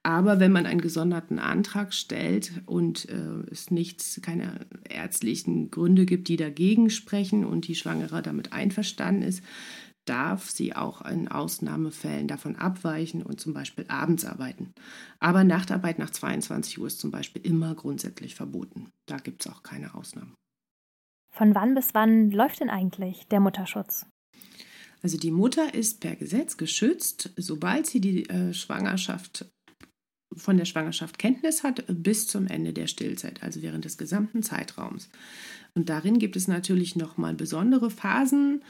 Aber 0.04 0.40
wenn 0.40 0.50
man 0.50 0.66
einen 0.66 0.80
gesonderten 0.80 1.38
Antrag 1.38 1.94
stellt 1.94 2.62
und 2.66 3.08
äh, 3.08 3.50
es 3.50 3.70
nichts, 3.70 4.20
keine 4.20 4.66
ärztlichen 4.88 5.70
Gründe 5.70 6.06
gibt, 6.06 6.26
die 6.26 6.36
dagegen 6.36 6.90
sprechen 6.90 7.44
und 7.44 7.68
die 7.68 7.76
Schwangere 7.76 8.20
damit 8.20 8.52
einverstanden 8.52 9.22
ist, 9.22 9.44
darf 10.04 10.50
sie 10.50 10.74
auch 10.74 11.02
in 11.02 11.28
Ausnahmefällen 11.28 12.26
davon 12.26 12.56
abweichen 12.56 13.22
und 13.22 13.40
zum 13.40 13.54
Beispiel 13.54 13.84
abends 13.86 14.24
arbeiten. 14.24 14.74
Aber 15.20 15.44
Nachtarbeit 15.44 16.00
nach 16.00 16.10
22 16.10 16.80
Uhr 16.80 16.88
ist 16.88 16.98
zum 16.98 17.12
Beispiel 17.12 17.42
immer 17.42 17.74
grundsätzlich 17.76 18.34
verboten. 18.34 18.90
Da 19.06 19.18
gibt 19.18 19.46
es 19.46 19.52
auch 19.52 19.62
keine 19.62 19.94
Ausnahmen. 19.94 20.34
Von 21.32 21.54
wann 21.54 21.74
bis 21.74 21.94
wann 21.94 22.30
läuft 22.30 22.60
denn 22.60 22.70
eigentlich 22.70 23.26
der 23.28 23.40
Mutterschutz? 23.40 24.06
Also 25.02 25.18
die 25.18 25.30
Mutter 25.30 25.74
ist 25.74 26.00
per 26.00 26.16
Gesetz 26.16 26.56
geschützt, 26.56 27.32
sobald 27.36 27.86
sie 27.86 28.00
die 28.00 28.28
äh, 28.28 28.52
Schwangerschaft 28.52 29.46
von 30.36 30.56
der 30.56 30.64
Schwangerschaft 30.64 31.18
Kenntnis 31.18 31.62
hat, 31.62 31.84
bis 31.88 32.26
zum 32.26 32.46
Ende 32.46 32.72
der 32.72 32.86
Stillzeit, 32.86 33.42
also 33.42 33.62
während 33.62 33.84
des 33.84 33.98
gesamten 33.98 34.42
Zeitraums. 34.42 35.08
Und 35.74 35.88
darin 35.88 36.18
gibt 36.18 36.36
es 36.36 36.48
natürlich 36.48 36.96
nochmal 36.96 37.34
besondere 37.34 37.90
Phasen, 37.90 38.62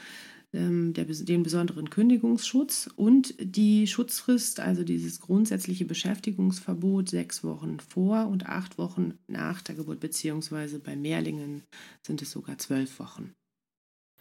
ähm, 0.53 0.93
der, 0.93 1.05
den 1.05 1.43
besonderen 1.43 1.89
Kündigungsschutz 1.89 2.89
und 2.95 3.33
die 3.39 3.87
Schutzfrist, 3.87 4.59
also 4.59 4.83
dieses 4.83 5.19
grundsätzliche 5.19 5.85
Beschäftigungsverbot, 5.85 7.09
sechs 7.09 7.43
Wochen 7.43 7.79
vor 7.79 8.27
und 8.27 8.45
acht 8.45 8.77
Wochen 8.77 9.17
nach 9.27 9.61
der 9.61 9.75
Geburt, 9.75 9.99
beziehungsweise 9.99 10.79
bei 10.79 10.95
Mehrlingen 10.95 11.63
sind 12.05 12.21
es 12.21 12.31
sogar 12.31 12.57
zwölf 12.59 12.99
Wochen. 12.99 13.33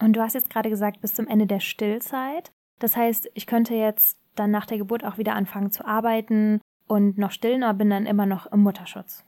Und 0.01 0.15
du 0.15 0.21
hast 0.21 0.35
jetzt 0.35 0.51
gerade 0.51 0.71
gesagt, 0.71 1.01
bis 1.01 1.15
zum 1.15 1.29
Ende 1.29 1.47
der 1.47 1.61
Stillzeit. 1.61 2.51
Das 2.81 2.97
heißt, 2.97 3.31
ich 3.35 3.47
könnte 3.47 3.75
jetzt 3.75 4.19
dann 4.35 4.51
nach 4.51 4.67
der 4.67 4.79
Geburt 4.79 5.05
auch 5.05 5.19
wieder 5.19 5.35
anfangen 5.35 5.71
zu 5.71 5.85
arbeiten 5.85 6.61
und 6.93 7.17
noch 7.17 7.33
stillen, 7.33 7.63
aber 7.63 7.79
bin 7.79 7.91
dann 7.91 8.05
immer 8.05 8.27
noch 8.27 8.53
im 8.53 8.61
Mutterschutz. 8.61 9.25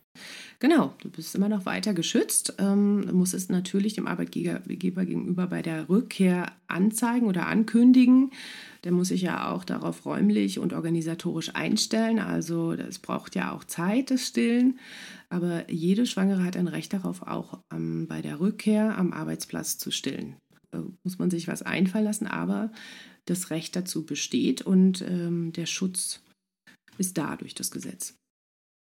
Genau, 0.61 0.95
du 1.01 1.11
bist 1.11 1.35
immer 1.35 1.49
noch 1.49 1.65
weiter 1.65 1.95
geschützt. 1.95 2.55
Ähm, 2.59 3.11
musst 3.13 3.33
es 3.33 3.49
natürlich 3.49 3.95
dem 3.95 4.07
Arbeitgeber 4.07 4.61
gegenüber 5.05 5.47
bei 5.47 5.63
der 5.63 5.89
Rückkehr 5.89 6.53
anzeigen 6.69 7.27
oder 7.27 7.47
ankündigen. 7.47 8.31
Der 8.85 8.93
muss 8.93 9.09
sich 9.09 9.23
ja 9.23 9.51
auch 9.51 9.65
darauf 9.65 10.05
räumlich 10.05 10.59
und 10.59 10.75
organisatorisch 10.75 11.55
einstellen. 11.55 12.19
Also 12.19 12.73
es 12.73 12.99
braucht 12.99 13.35
ja 13.35 13.53
auch 13.53 13.65
Zeit, 13.65 14.11
das 14.11 14.27
Stillen. 14.27 14.79
Aber 15.31 15.69
jede 15.71 16.05
Schwangere 16.05 16.45
hat 16.45 16.57
ein 16.57 16.69
Recht 16.69 16.93
darauf, 16.93 17.23
auch 17.23 17.61
ähm, 17.73 18.07
bei 18.07 18.21
der 18.21 18.41
Rückkehr 18.41 18.97
am 18.99 19.13
Arbeitsplatz 19.13 19.79
zu 19.79 19.91
stillen. 19.91 20.37
Da 20.71 20.85
muss 21.03 21.19
man 21.19 21.31
sich 21.31 21.49
was 21.49 21.63
einfallen 21.63 22.05
lassen, 22.05 22.27
aber 22.27 22.71
das 23.25 23.51
Recht 23.51 23.75
dazu 23.75 24.05
besteht 24.05 24.63
und 24.63 25.03
ähm, 25.03 25.53
der 25.53 25.67
Schutz 25.67 26.21
ist 26.99 27.19
da 27.19 27.37
durch 27.37 27.55
das 27.55 27.71
Gesetz. 27.71 28.17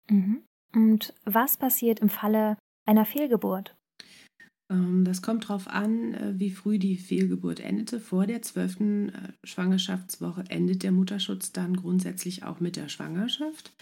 Mhm. 0.09 0.43
Und 0.75 1.15
was 1.25 1.57
passiert 1.57 2.01
im 2.01 2.09
Falle 2.09 2.57
einer 2.87 3.05
Fehlgeburt? 3.05 3.77
Ähm, 4.71 5.05
das 5.05 5.23
kommt 5.23 5.45
darauf 5.45 5.69
an, 5.69 6.15
äh, 6.15 6.39
wie 6.39 6.51
früh 6.51 6.79
die 6.79 6.97
Fehlgeburt 6.97 7.61
endete. 7.61 8.01
Vor 8.01 8.27
der 8.27 8.43
zwölften 8.43 9.11
äh, 9.11 9.33
Schwangerschaftswoche 9.45 10.45
endet 10.49 10.83
der 10.83 10.93
Mutterschutz 10.93 11.53
dann 11.53 11.77
grundsätzlich 11.77 12.45
auch 12.45 12.61
mit 12.61 12.77
der 12.77 12.89
Schwangerschaft. 12.89 13.73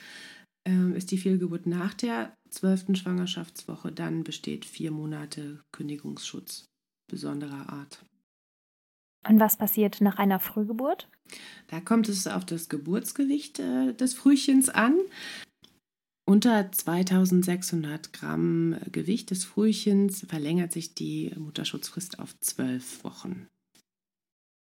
Ähm, 0.66 0.94
ist 0.94 1.11
die 1.11 1.18
Fehlgeburt 1.18 1.66
nach 1.66 1.94
der 1.94 2.35
zwölften 2.50 2.94
Schwangerschaftswoche, 2.94 3.92
dann 3.92 4.25
besteht 4.25 4.64
vier 4.64 4.90
Monate 4.90 5.61
Kündigungsschutz 5.73 6.64
besonderer 7.11 7.70
Art. 7.70 8.04
Und 9.28 9.40
was 9.40 9.56
passiert 9.56 10.00
nach 10.00 10.16
einer 10.18 10.40
Frühgeburt? 10.40 11.08
Da 11.68 11.80
kommt 11.80 12.08
es 12.08 12.26
auf 12.26 12.47
das 12.47 12.68
Geburtsgewicht 12.68 13.58
äh, 13.58 13.92
des 13.92 14.14
Frühchens 14.14 14.70
an. 14.70 14.97
Unter 16.26 16.70
2600 16.70 18.12
Gramm 18.12 18.76
Gewicht 18.92 19.30
des 19.30 19.44
Frühchens 19.44 20.26
verlängert 20.28 20.73
sich 20.73 20.94
die 20.94 21.32
Mutterschutzfrist 21.37 22.18
auf 22.18 22.38
zwölf 22.40 23.02
Wochen. 23.04 23.49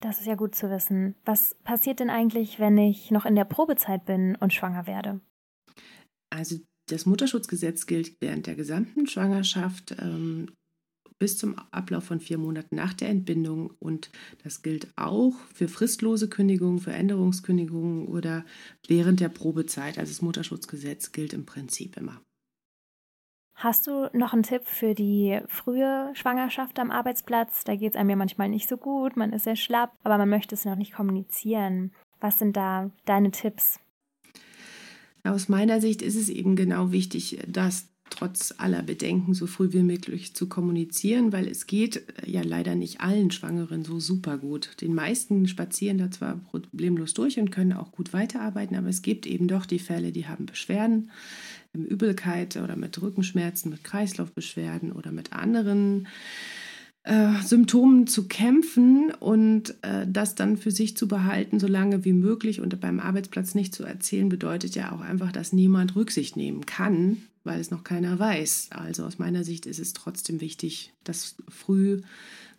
Das 0.02 0.20
ist 0.20 0.26
ja 0.26 0.36
gut 0.36 0.56
zu 0.56 0.70
wissen. 0.72 1.16
Was 1.24 1.56
passiert 1.64 2.00
denn 2.00 2.10
eigentlich, 2.10 2.60
wenn 2.60 2.78
ich 2.78 3.12
noch 3.12 3.26
in 3.26 3.36
der 3.36 3.46
Probezeit 3.46 4.06
bin 4.06 4.36
und 4.36 4.54
schwanger 4.54 4.88
werde? 4.88 5.22
Also 6.32 6.60
das 6.88 7.06
Mutterschutzgesetz 7.06 7.86
gilt 7.86 8.20
während 8.20 8.48
der 8.48 8.56
gesamten 8.56 9.08
Schwangerschaft. 9.08 9.96
Ähm, 10.00 10.52
bis 11.22 11.38
zum 11.38 11.54
Ablauf 11.70 12.06
von 12.06 12.20
vier 12.20 12.40
Monaten 12.40 12.76
nach 12.76 12.96
der 12.96 13.10
Entbindung. 13.10 13.76
Und 13.78 14.10
das 14.44 14.64
gilt 14.64 14.88
auch 14.96 15.36
für 15.54 15.68
fristlose 15.68 16.28
Kündigungen, 16.28 16.80
für 16.80 16.94
Änderungskündigungen 16.94 18.08
oder 18.08 18.44
während 18.88 19.20
der 19.20 19.30
Probezeit. 19.30 20.00
Also 20.00 20.12
das 20.12 20.24
Mutterschutzgesetz 20.24 21.12
gilt 21.12 21.34
im 21.34 21.46
Prinzip 21.46 21.96
immer. 21.96 22.20
Hast 23.54 23.86
du 23.86 24.10
noch 24.14 24.34
einen 24.34 24.42
Tipp 24.42 24.64
für 24.66 24.96
die 24.96 25.40
frühe 25.48 26.10
Schwangerschaft 26.16 26.80
am 26.80 26.90
Arbeitsplatz? 26.90 27.66
Da 27.66 27.76
geht 27.76 27.94
es 27.94 28.00
einem 28.00 28.10
ja 28.10 28.16
manchmal 28.16 28.50
nicht 28.50 28.68
so 28.68 28.78
gut, 28.78 29.16
man 29.16 29.32
ist 29.32 29.44
sehr 29.44 29.56
schlapp, 29.56 29.94
aber 30.02 30.18
man 30.18 30.30
möchte 30.30 30.56
es 30.56 30.66
noch 30.66 30.76
nicht 30.76 30.94
kommunizieren. 30.94 31.92
Was 32.20 32.40
sind 32.40 32.58
da 32.58 32.90
deine 33.06 33.30
Tipps? 33.30 33.80
Aus 35.24 35.50
meiner 35.50 35.82
Sicht 35.82 36.02
ist 36.02 36.16
es 36.16 36.30
eben 36.30 36.56
genau 36.56 36.92
wichtig, 36.92 37.38
dass 37.48 37.91
trotz 38.12 38.54
aller 38.58 38.84
Bedenken 38.84 39.34
so 39.34 39.48
früh 39.48 39.74
wie 39.74 39.82
möglich 39.82 40.36
zu 40.36 40.48
kommunizieren, 40.48 41.34
weil 41.34 41.48
es 41.48 41.66
geht 41.66 42.04
äh, 42.22 42.30
ja 42.30 42.42
leider 42.44 42.76
nicht 42.76 43.02
allen 43.02 43.32
Schwangeren 43.32 43.84
so 43.84 44.00
super 44.00 44.38
gut. 44.38 44.80
Den 44.82 44.94
meisten 44.94 45.48
spazieren 45.48 45.98
da 45.98 46.12
zwar 46.12 46.36
problemlos 46.38 47.16
durch 47.16 47.40
und 47.40 47.52
können 47.52 47.74
auch 47.74 47.92
gut 47.92 48.14
weiterarbeiten, 48.14 48.76
aber 48.76 48.90
es 48.90 49.02
gibt 49.02 49.26
eben 49.26 49.48
doch 49.48 49.66
die 49.66 49.80
Fälle, 49.80 50.12
die 50.12 50.28
haben 50.28 50.46
Beschwerden, 50.46 51.10
Übelkeit 51.74 52.58
oder 52.58 52.76
mit 52.76 53.02
Rückenschmerzen, 53.02 53.72
mit 53.72 53.84
Kreislaufbeschwerden 53.84 54.92
oder 54.92 55.12
mit 55.12 55.34
anderen 55.34 56.08
äh, 57.04 57.42
Symptomen 57.42 58.06
zu 58.06 58.28
kämpfen 58.28 59.12
und 59.20 59.76
äh, 59.82 60.06
das 60.08 60.36
dann 60.36 60.58
für 60.58 60.70
sich 60.70 60.96
zu 60.96 61.08
behalten, 61.08 61.60
so 61.60 61.68
lange 61.68 62.06
wie 62.06 62.14
möglich 62.14 62.62
und 62.62 62.80
beim 62.80 63.00
Arbeitsplatz 63.00 63.56
nicht 63.56 63.74
zu 63.74 63.84
erzählen, 63.84 64.30
bedeutet 64.30 64.76
ja 64.76 64.92
auch 64.92 65.02
einfach, 65.02 65.32
dass 65.32 65.54
niemand 65.54 65.96
Rücksicht 65.96 66.36
nehmen 66.36 66.66
kann, 66.66 67.24
weil 67.44 67.60
es 67.60 67.72
noch 67.72 67.84
keiner 67.84 68.20
weiß. 68.20 68.70
Also 68.72 69.06
aus 69.06 69.20
meiner 69.20 69.44
Sicht 69.44 69.66
ist 69.66 69.80
es 69.80 69.94
trotzdem 69.94 70.42
wichtig, 70.42 70.94
das 71.04 71.36
früh 71.50 72.02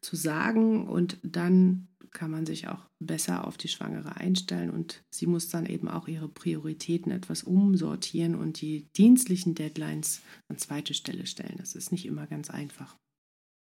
zu 0.01 0.17
sagen 0.17 0.87
und 0.89 1.19
dann 1.23 1.89
kann 2.13 2.31
man 2.31 2.45
sich 2.45 2.69
auch 2.69 2.87
besser 3.01 3.47
auf 3.47 3.57
die 3.57 3.69
Schwangere 3.69 4.17
einstellen 4.17 4.71
und 4.71 5.03
sie 5.11 5.27
muss 5.27 5.49
dann 5.49 5.67
eben 5.67 5.89
auch 5.89 6.09
ihre 6.09 6.29
Prioritäten 6.29 7.11
etwas 7.11 7.43
umsortieren 7.43 8.35
und 8.35 8.61
die 8.61 8.87
dienstlichen 8.97 9.55
Deadlines 9.55 10.21
an 10.49 10.59
zweite 10.59 10.95
Stelle 10.95 11.27
stellen. 11.27 11.55
Das 11.57 11.75
ist 11.75 11.91
nicht 11.91 12.07
immer 12.07 12.27
ganz 12.27 12.51
einfach. 12.51 12.97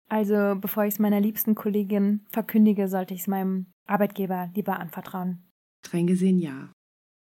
Also 0.07 0.55
bevor 0.59 0.85
ich 0.85 0.95
es 0.95 0.99
meiner 0.99 1.19
liebsten 1.19 1.53
Kollegin 1.53 2.25
verkündige, 2.29 2.87
sollte 2.87 3.13
ich 3.13 3.21
es 3.21 3.27
meinem 3.27 3.67
Arbeitgeber 3.85 4.49
lieber 4.55 4.79
anvertrauen. 4.79 5.43
Streng 5.85 6.07
gesehen 6.07 6.39
ja. 6.39 6.71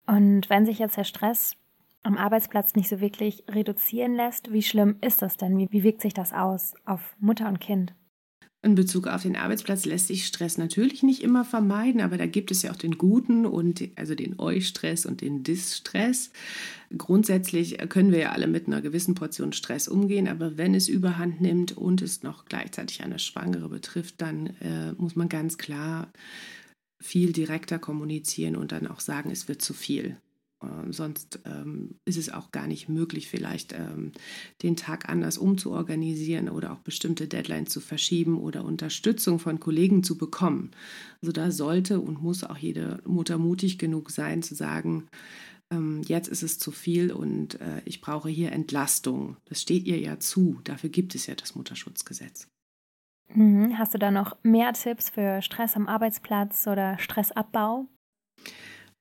Und 0.07 0.51
wenn 0.51 0.67
sich 0.67 0.79
jetzt 0.79 0.97
der 0.97 1.05
Stress 1.05 1.57
am 2.02 2.16
Arbeitsplatz 2.16 2.75
nicht 2.75 2.88
so 2.88 3.00
wirklich 3.00 3.44
reduzieren 3.49 4.14
lässt, 4.14 4.52
wie 4.52 4.62
schlimm 4.62 4.97
ist 5.00 5.23
das 5.23 5.37
denn? 5.37 5.56
Wie, 5.56 5.68
wie 5.71 5.82
wirkt 5.82 6.02
sich 6.02 6.14
das 6.14 6.32
aus 6.32 6.75
auf 6.85 7.16
Mutter 7.21 7.49
und 7.49 7.61
Kind? 7.61 7.94
In 8.64 8.76
Bezug 8.76 9.09
auf 9.09 9.23
den 9.23 9.35
Arbeitsplatz 9.35 9.87
lässt 9.87 10.06
sich 10.06 10.25
Stress 10.25 10.56
natürlich 10.56 11.02
nicht 11.02 11.25
immer 11.25 11.44
vermeiden, 11.44 12.00
aber 12.00 12.16
da 12.16 12.26
gibt 12.26 12.52
es 12.52 12.62
ja 12.62 12.71
auch 12.71 12.76
den 12.76 12.97
guten 12.97 13.44
und 13.44 13.82
also 13.97 14.14
den 14.14 14.38
Eustress 14.38 15.04
und 15.04 15.21
den 15.21 15.42
Distress. 15.42 16.30
Grundsätzlich 16.97 17.78
können 17.88 18.12
wir 18.12 18.21
ja 18.21 18.30
alle 18.30 18.47
mit 18.47 18.68
einer 18.68 18.80
gewissen 18.80 19.16
Portion 19.16 19.52
Stress 19.52 19.88
umgehen, 19.88 20.28
aber 20.28 20.56
wenn 20.59 20.76
es 20.76 20.88
überhand 20.88 21.40
nimmt 21.40 21.76
und 21.76 22.02
es 22.02 22.23
noch 22.23 22.44
gleichzeitig 22.44 23.02
eine 23.02 23.18
Schwangere 23.18 23.68
betrifft, 23.68 24.21
dann 24.21 24.47
äh, 24.61 24.92
muss 24.92 25.16
man 25.16 25.28
ganz 25.28 25.59
klar 25.59 26.12
viel 27.00 27.32
direkter 27.32 27.80
kommunizieren 27.80 28.54
und 28.54 28.71
dann 28.71 28.87
auch 28.87 29.00
sagen, 29.00 29.32
es 29.32 29.49
wird 29.49 29.61
zu 29.61 29.75
viel. 29.75 30.18
Äh, 30.62 30.92
sonst 30.92 31.40
ähm, 31.45 31.97
ist 32.04 32.19
es 32.19 32.33
auch 32.33 32.52
gar 32.52 32.66
nicht 32.66 32.88
möglich, 32.88 33.28
vielleicht 33.28 33.73
ähm, 33.73 34.12
den 34.62 34.76
Tag 34.76 35.09
anders 35.09 35.38
umzuorganisieren 35.38 36.49
oder 36.49 36.73
auch 36.73 36.81
bestimmte 36.81 37.28
Deadlines 37.28 37.71
zu 37.71 37.81
verschieben 37.81 38.38
oder 38.38 38.64
Unterstützung 38.64 39.38
von 39.38 39.61
Kollegen 39.61 40.02
zu 40.02 40.16
bekommen. 40.16 40.71
Also 41.21 41.33
da 41.33 41.50
sollte 41.50 42.00
und 42.00 42.23
muss 42.23 42.45
auch 42.45 42.57
jede 42.57 43.00
Mutter 43.04 43.38
mutig 43.38 43.78
genug 43.78 44.11
sein 44.11 44.42
zu 44.42 44.54
sagen, 44.54 45.09
ähm, 45.73 46.02
jetzt 46.07 46.28
ist 46.28 46.42
es 46.42 46.59
zu 46.59 46.71
viel 46.71 47.12
und 47.12 47.61
äh, 47.61 47.83
ich 47.85 48.00
brauche 48.00 48.28
hier 48.28 48.52
Entlastung. 48.52 49.37
Das 49.47 49.62
steht 49.62 49.87
ihr 49.87 49.99
ja 49.99 50.19
zu. 50.19 50.61
Dafür 50.64 50.90
gibt 50.90 51.14
es 51.14 51.26
ja 51.26 51.35
das 51.35 51.54
Mutterschutzgesetz. 51.54 52.49
Mhm. 53.35 53.78
Hast 53.78 53.95
du 53.95 53.99
da 53.99 54.11
noch 54.11 54.37
mehr 54.42 54.73
Tipps 54.75 55.09
für 55.09 55.40
Stress 55.40 55.76
am 55.76 55.88
Arbeitsplatz 55.88 56.66
oder 56.66 56.99
Stressabbau? 56.99 57.87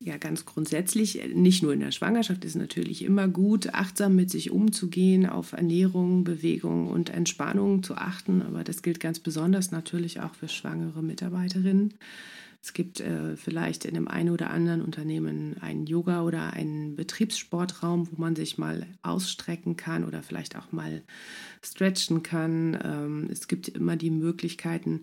Ja, 0.04 0.18
ganz 0.18 0.46
grundsätzlich, 0.46 1.22
nicht 1.36 1.62
nur 1.62 1.74
in 1.74 1.80
der 1.80 1.92
Schwangerschaft 1.92 2.44
ist 2.44 2.56
natürlich 2.56 3.04
immer 3.04 3.28
gut, 3.28 3.76
achtsam 3.76 4.16
mit 4.16 4.32
sich 4.32 4.50
umzugehen, 4.50 5.28
auf 5.28 5.54
Ernährung, 5.54 6.24
Bewegung 6.24 6.88
und 6.88 7.12
Entspannung 7.12 7.84
zu 7.84 7.94
achten. 7.94 8.42
Aber 8.42 8.64
das 8.64 8.82
gilt 8.82 9.00
ganz 9.00 9.20
besonders 9.20 9.70
natürlich 9.70 10.20
auch 10.20 10.34
für 10.34 10.48
schwangere 10.48 11.04
Mitarbeiterinnen. 11.04 11.94
Es 12.64 12.74
gibt 12.74 13.00
äh, 13.00 13.38
vielleicht 13.38 13.86
in 13.86 13.94
dem 13.94 14.08
einen 14.08 14.32
oder 14.32 14.50
anderen 14.50 14.82
Unternehmen 14.82 15.58
einen 15.62 15.86
Yoga- 15.86 16.24
oder 16.24 16.54
einen 16.54 16.96
Betriebssportraum, 16.96 18.08
wo 18.12 18.20
man 18.20 18.36
sich 18.36 18.58
mal 18.58 18.88
ausstrecken 19.04 19.78
kann 19.78 20.04
oder 20.04 20.24
vielleicht 20.24 20.56
auch 20.56 20.72
mal 20.72 21.04
stretchen 21.62 22.24
kann. 22.24 22.76
Ähm, 22.84 23.30
es 23.32 23.48
gibt 23.48 23.68
immer 23.68 23.98
die 23.98 24.12
Möglichkeiten, 24.12 25.02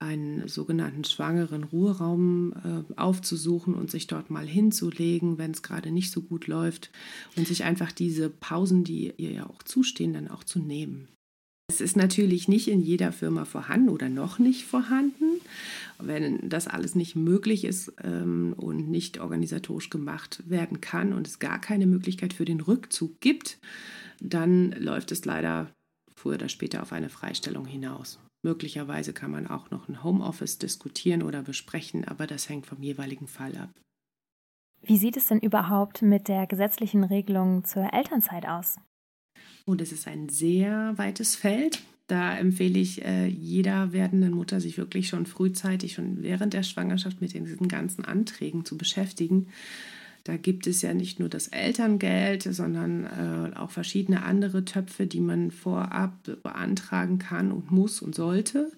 einen 0.00 0.48
sogenannten 0.48 1.04
schwangeren 1.04 1.62
Ruheraum 1.62 2.52
äh, 2.52 2.98
aufzusuchen 2.98 3.74
und 3.74 3.90
sich 3.90 4.06
dort 4.06 4.30
mal 4.30 4.46
hinzulegen, 4.46 5.38
wenn 5.38 5.50
es 5.50 5.62
gerade 5.62 5.90
nicht 5.90 6.10
so 6.10 6.22
gut 6.22 6.46
läuft 6.46 6.90
und 7.36 7.46
sich 7.46 7.64
einfach 7.64 7.92
diese 7.92 8.30
Pausen, 8.30 8.82
die 8.82 9.12
ihr 9.18 9.30
ja 9.30 9.46
auch 9.46 9.62
zustehen, 9.62 10.14
dann 10.14 10.28
auch 10.28 10.42
zu 10.42 10.58
nehmen. 10.58 11.08
Es 11.68 11.80
ist 11.80 11.96
natürlich 11.96 12.48
nicht 12.48 12.66
in 12.66 12.80
jeder 12.80 13.12
Firma 13.12 13.44
vorhanden 13.44 13.90
oder 13.90 14.08
noch 14.08 14.40
nicht 14.40 14.64
vorhanden. 14.64 15.40
Wenn 16.00 16.48
das 16.48 16.66
alles 16.66 16.94
nicht 16.94 17.14
möglich 17.14 17.64
ist 17.64 17.92
ähm, 18.02 18.54
und 18.56 18.90
nicht 18.90 19.20
organisatorisch 19.20 19.90
gemacht 19.90 20.42
werden 20.46 20.80
kann 20.80 21.12
und 21.12 21.28
es 21.28 21.38
gar 21.38 21.60
keine 21.60 21.86
Möglichkeit 21.86 22.32
für 22.32 22.44
den 22.44 22.60
Rückzug 22.60 23.20
gibt, 23.20 23.58
dann 24.18 24.72
läuft 24.72 25.12
es 25.12 25.24
leider 25.24 25.70
früher 26.16 26.34
oder 26.34 26.48
später 26.48 26.82
auf 26.82 26.92
eine 26.92 27.08
Freistellung 27.08 27.66
hinaus. 27.66 28.18
Möglicherweise 28.42 29.12
kann 29.12 29.30
man 29.30 29.46
auch 29.46 29.70
noch 29.70 29.88
ein 29.88 30.02
Homeoffice 30.02 30.58
diskutieren 30.58 31.22
oder 31.22 31.42
besprechen, 31.42 32.06
aber 32.06 32.26
das 32.26 32.48
hängt 32.48 32.66
vom 32.66 32.82
jeweiligen 32.82 33.28
Fall 33.28 33.56
ab. 33.56 33.70
Wie 34.82 34.96
sieht 34.96 35.16
es 35.16 35.26
denn 35.26 35.40
überhaupt 35.40 36.00
mit 36.00 36.28
der 36.28 36.46
gesetzlichen 36.46 37.04
Regelung 37.04 37.64
zur 37.64 37.92
Elternzeit 37.92 38.46
aus? 38.46 38.76
Und 39.66 39.80
oh, 39.80 39.82
es 39.82 39.92
ist 39.92 40.08
ein 40.08 40.28
sehr 40.30 40.96
weites 40.96 41.36
Feld. 41.36 41.82
Da 42.06 42.36
empfehle 42.36 42.78
ich 42.78 43.04
äh, 43.04 43.26
jeder 43.26 43.92
werdenden 43.92 44.32
Mutter, 44.32 44.60
sich 44.60 44.78
wirklich 44.78 45.08
schon 45.08 45.26
frühzeitig, 45.26 45.92
schon 45.92 46.22
während 46.22 46.54
der 46.54 46.62
Schwangerschaft 46.62 47.20
mit 47.20 47.34
diesen 47.34 47.68
ganzen 47.68 48.04
Anträgen 48.04 48.64
zu 48.64 48.76
beschäftigen. 48.76 49.48
Da 50.24 50.36
gibt 50.36 50.66
es 50.66 50.82
ja 50.82 50.92
nicht 50.94 51.18
nur 51.18 51.28
das 51.28 51.48
Elterngeld, 51.48 52.42
sondern 52.42 53.04
äh, 53.04 53.56
auch 53.56 53.70
verschiedene 53.70 54.22
andere 54.22 54.64
Töpfe, 54.64 55.06
die 55.06 55.20
man 55.20 55.50
vorab 55.50 56.22
beantragen 56.42 57.18
kann 57.18 57.52
und 57.52 57.70
muss 57.70 58.02
und 58.02 58.14
sollte. 58.14 58.70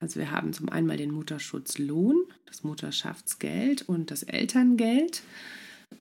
Also 0.00 0.20
wir 0.20 0.30
haben 0.30 0.52
zum 0.52 0.68
einen 0.68 0.86
mal 0.86 0.98
den 0.98 1.12
Mutterschutzlohn, 1.12 2.16
das 2.46 2.64
Mutterschaftsgeld 2.64 3.82
und 3.82 4.10
das 4.10 4.22
Elterngeld. 4.22 5.22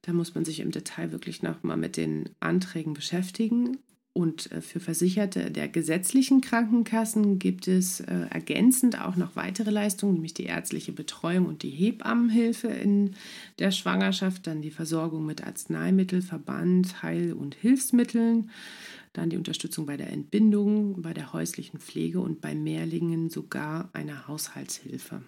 Da 0.02 0.12
muss 0.12 0.36
man 0.36 0.44
sich 0.44 0.60
im 0.60 0.72
Detail 0.72 1.12
wirklich 1.12 1.44
nochmal 1.44 1.78
mit 1.78 1.96
den 1.96 2.30
Anträgen 2.40 2.94
beschäftigen. 2.94 3.78
Und 4.16 4.52
äh, 4.52 4.62
für 4.62 4.80
Versicherte 4.80 5.50
der 5.50 5.68
gesetzlichen 5.68 6.42
Krankenkassen 6.42 7.40
gibt 7.40 7.68
es 7.68 8.00
äh, 8.00 8.28
ergänzend 8.30 9.02
auch 9.02 9.16
noch 9.16 9.36
weitere 9.36 9.72
Leistungen, 9.72 10.14
nämlich 10.14 10.36
die 10.36 10.46
ärztliche 10.46 10.92
Betreuung 10.92 11.48
und 11.48 11.64
die 11.64 11.72
Hebammenhilfe 11.72 12.68
in 12.68 13.16
der 13.58 13.72
Schwangerschaft, 13.72 14.46
dann 14.46 14.62
die 14.62 14.70
Versorgung 14.70 15.26
mit 15.26 15.44
Arzneimittel, 15.44 16.22
Verband, 16.22 17.02
Heil- 17.02 17.34
und 17.34 17.56
Hilfsmitteln, 17.56 18.52
dann 19.14 19.32
die 19.32 19.38
Unterstützung 19.38 19.88
bei 19.88 19.98
der 19.98 20.12
Entbindung, 20.12 21.02
bei 21.02 21.14
der 21.14 21.34
häuslichen 21.34 21.80
Pflege 21.80 22.20
und 22.20 22.40
bei 22.40 22.54
Mehrlingen 22.54 23.32
sogar 23.32 23.90
eine 23.94 24.28
Haushaltshilfe. 24.28 25.24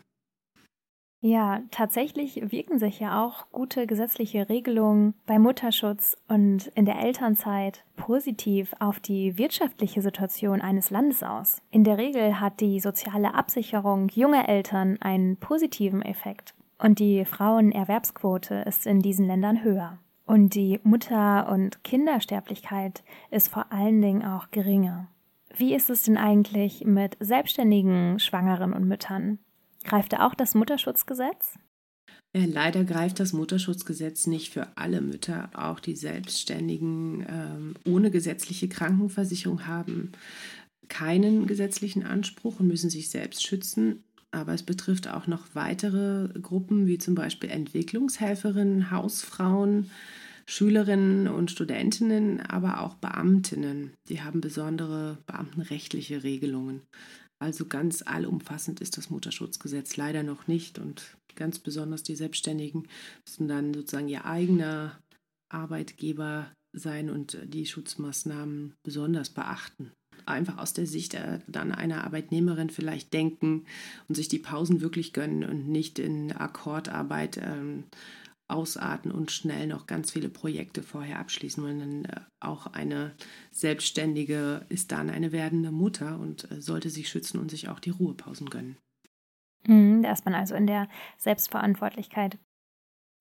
Ja, 1.27 1.61
tatsächlich 1.71 2.51
wirken 2.51 2.77
sich 2.77 2.99
ja 2.99 3.25
auch 3.25 3.47
gute 3.51 3.87
gesetzliche 3.87 4.47
Regelungen 4.47 5.15
bei 5.25 5.39
Mutterschutz 5.39 6.15
und 6.27 6.67
in 6.75 6.85
der 6.85 6.99
Elternzeit 6.99 7.83
positiv 7.95 8.75
auf 8.77 8.99
die 8.99 9.35
wirtschaftliche 9.35 10.03
Situation 10.03 10.61
eines 10.61 10.91
Landes 10.91 11.23
aus. 11.23 11.63
In 11.71 11.83
der 11.83 11.97
Regel 11.97 12.39
hat 12.39 12.59
die 12.59 12.79
soziale 12.79 13.33
Absicherung 13.33 14.09
junger 14.09 14.47
Eltern 14.47 14.99
einen 15.01 15.37
positiven 15.37 16.03
Effekt 16.03 16.53
und 16.77 16.99
die 16.99 17.25
Frauenerwerbsquote 17.25 18.63
ist 18.67 18.85
in 18.85 18.99
diesen 18.99 19.25
Ländern 19.25 19.63
höher. 19.63 19.97
Und 20.27 20.53
die 20.53 20.79
Mutter- 20.83 21.49
und 21.51 21.83
Kindersterblichkeit 21.83 23.03
ist 23.31 23.47
vor 23.47 23.71
allen 23.71 23.99
Dingen 23.99 24.23
auch 24.23 24.51
geringer. 24.51 25.07
Wie 25.55 25.73
ist 25.73 25.89
es 25.89 26.03
denn 26.03 26.17
eigentlich 26.17 26.85
mit 26.85 27.17
selbstständigen 27.19 28.19
Schwangeren 28.19 28.73
und 28.73 28.87
Müttern? 28.87 29.39
Greift 29.85 30.13
da 30.13 30.27
auch 30.27 30.33
das 30.33 30.55
Mutterschutzgesetz? 30.55 31.57
Ja, 32.35 32.43
leider 32.45 32.83
greift 32.83 33.19
das 33.19 33.31
Mutterschutzgesetz 33.31 34.27
nicht 34.27 34.51
für 34.51 34.67
alle 34.75 34.99
Mütter. 34.99 35.49
Auch 35.53 35.79
die 35.79 35.95
Selbstständigen 35.95 37.25
ähm, 37.29 37.75
ohne 37.85 38.11
gesetzliche 38.11 38.67
Krankenversicherung 38.67 39.67
haben 39.67 40.11
keinen 40.89 41.47
gesetzlichen 41.47 42.03
Anspruch 42.03 42.59
und 42.59 42.67
müssen 42.67 42.89
sich 42.89 43.09
selbst 43.09 43.45
schützen. 43.45 44.03
Aber 44.31 44.53
es 44.53 44.63
betrifft 44.63 45.07
auch 45.07 45.27
noch 45.27 45.43
weitere 45.53 46.27
Gruppen, 46.41 46.87
wie 46.87 46.97
zum 46.97 47.15
Beispiel 47.15 47.49
Entwicklungshelferinnen, 47.49 48.91
Hausfrauen, 48.91 49.89
Schülerinnen 50.45 51.27
und 51.27 51.51
Studentinnen, 51.51 52.41
aber 52.41 52.81
auch 52.81 52.95
Beamtinnen. 52.95 53.93
Die 54.09 54.21
haben 54.21 54.41
besondere 54.41 55.19
beamtenrechtliche 55.25 56.23
Regelungen. 56.23 56.81
Also 57.45 57.67
ganz 57.67 58.01
allumfassend 58.01 58.81
ist 58.81 58.97
das 58.97 59.11
Mutterschutzgesetz 59.11 59.97
leider 59.97 60.23
noch 60.23 60.47
nicht 60.47 60.79
und 60.79 61.15
ganz 61.35 61.59
besonders 61.59 62.01
die 62.01 62.15
Selbstständigen 62.15 62.87
müssen 63.23 63.47
dann 63.47 63.71
sozusagen 63.71 64.07
ihr 64.07 64.25
eigener 64.25 64.99
Arbeitgeber 65.49 66.51
sein 66.73 67.11
und 67.11 67.37
die 67.43 67.67
Schutzmaßnahmen 67.67 68.73
besonders 68.81 69.29
beachten. 69.29 69.91
Einfach 70.25 70.57
aus 70.57 70.73
der 70.73 70.87
Sicht 70.87 71.15
dann 71.45 71.71
einer 71.71 72.03
Arbeitnehmerin 72.03 72.71
vielleicht 72.71 73.13
denken 73.13 73.65
und 74.07 74.15
sich 74.15 74.27
die 74.27 74.39
Pausen 74.39 74.81
wirklich 74.81 75.13
gönnen 75.13 75.43
und 75.43 75.69
nicht 75.69 75.99
in 75.99 76.31
Akkordarbeit 76.31 77.37
ähm, 77.37 77.83
ausarten 78.47 79.11
und 79.11 79.31
schnell 79.31 79.67
noch 79.67 79.87
ganz 79.87 80.11
viele 80.11 80.29
Projekte 80.29 80.83
vorher 80.83 81.19
abschließen 81.19 81.63
wollen. 81.63 81.79
Denn 81.79 82.05
äh, 82.05 82.21
auch 82.39 82.67
eine 82.67 83.13
Selbstständige 83.51 84.65
ist 84.69 84.91
dann 84.91 85.09
eine 85.09 85.31
werdende 85.31 85.71
Mutter 85.71 86.19
und 86.19 86.49
äh, 86.51 86.61
sollte 86.61 86.89
sich 86.89 87.09
schützen 87.09 87.39
und 87.39 87.49
sich 87.49 87.69
auch 87.69 87.79
die 87.79 87.89
Ruhepausen 87.89 88.49
gönnen. 88.49 88.77
Mhm, 89.67 90.03
da 90.03 90.11
ist 90.11 90.25
man 90.25 90.35
also 90.35 90.55
in 90.55 90.67
der 90.67 90.87
Selbstverantwortlichkeit. 91.17 92.37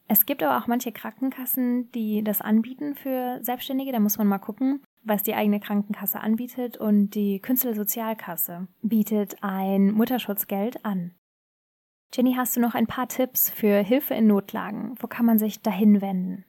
Es 0.06 0.26
gibt 0.26 0.42
aber 0.42 0.62
auch 0.62 0.66
manche 0.66 0.92
Krankenkassen, 0.92 1.90
die 1.92 2.22
das 2.22 2.42
anbieten 2.42 2.94
für 2.94 3.38
Selbstständige. 3.42 3.92
Da 3.92 4.00
muss 4.00 4.18
man 4.18 4.26
mal 4.26 4.38
gucken, 4.38 4.82
was 5.02 5.22
die 5.22 5.34
eigene 5.34 5.60
Krankenkasse 5.60 6.20
anbietet. 6.20 6.76
Und 6.76 7.10
die 7.14 7.40
Künstlersozialkasse 7.40 8.68
bietet 8.82 9.42
ein 9.42 9.92
Mutterschutzgeld 9.92 10.84
an. 10.84 11.14
Jenny, 12.16 12.34
hast 12.36 12.54
du 12.54 12.60
noch 12.60 12.74
ein 12.74 12.86
paar 12.86 13.08
Tipps 13.08 13.50
für 13.50 13.82
Hilfe 13.82 14.14
in 14.14 14.28
Notlagen? 14.28 14.94
Wo 15.00 15.08
kann 15.08 15.26
man 15.26 15.40
sich 15.40 15.62
dahin 15.62 16.00
wenden? 16.00 16.44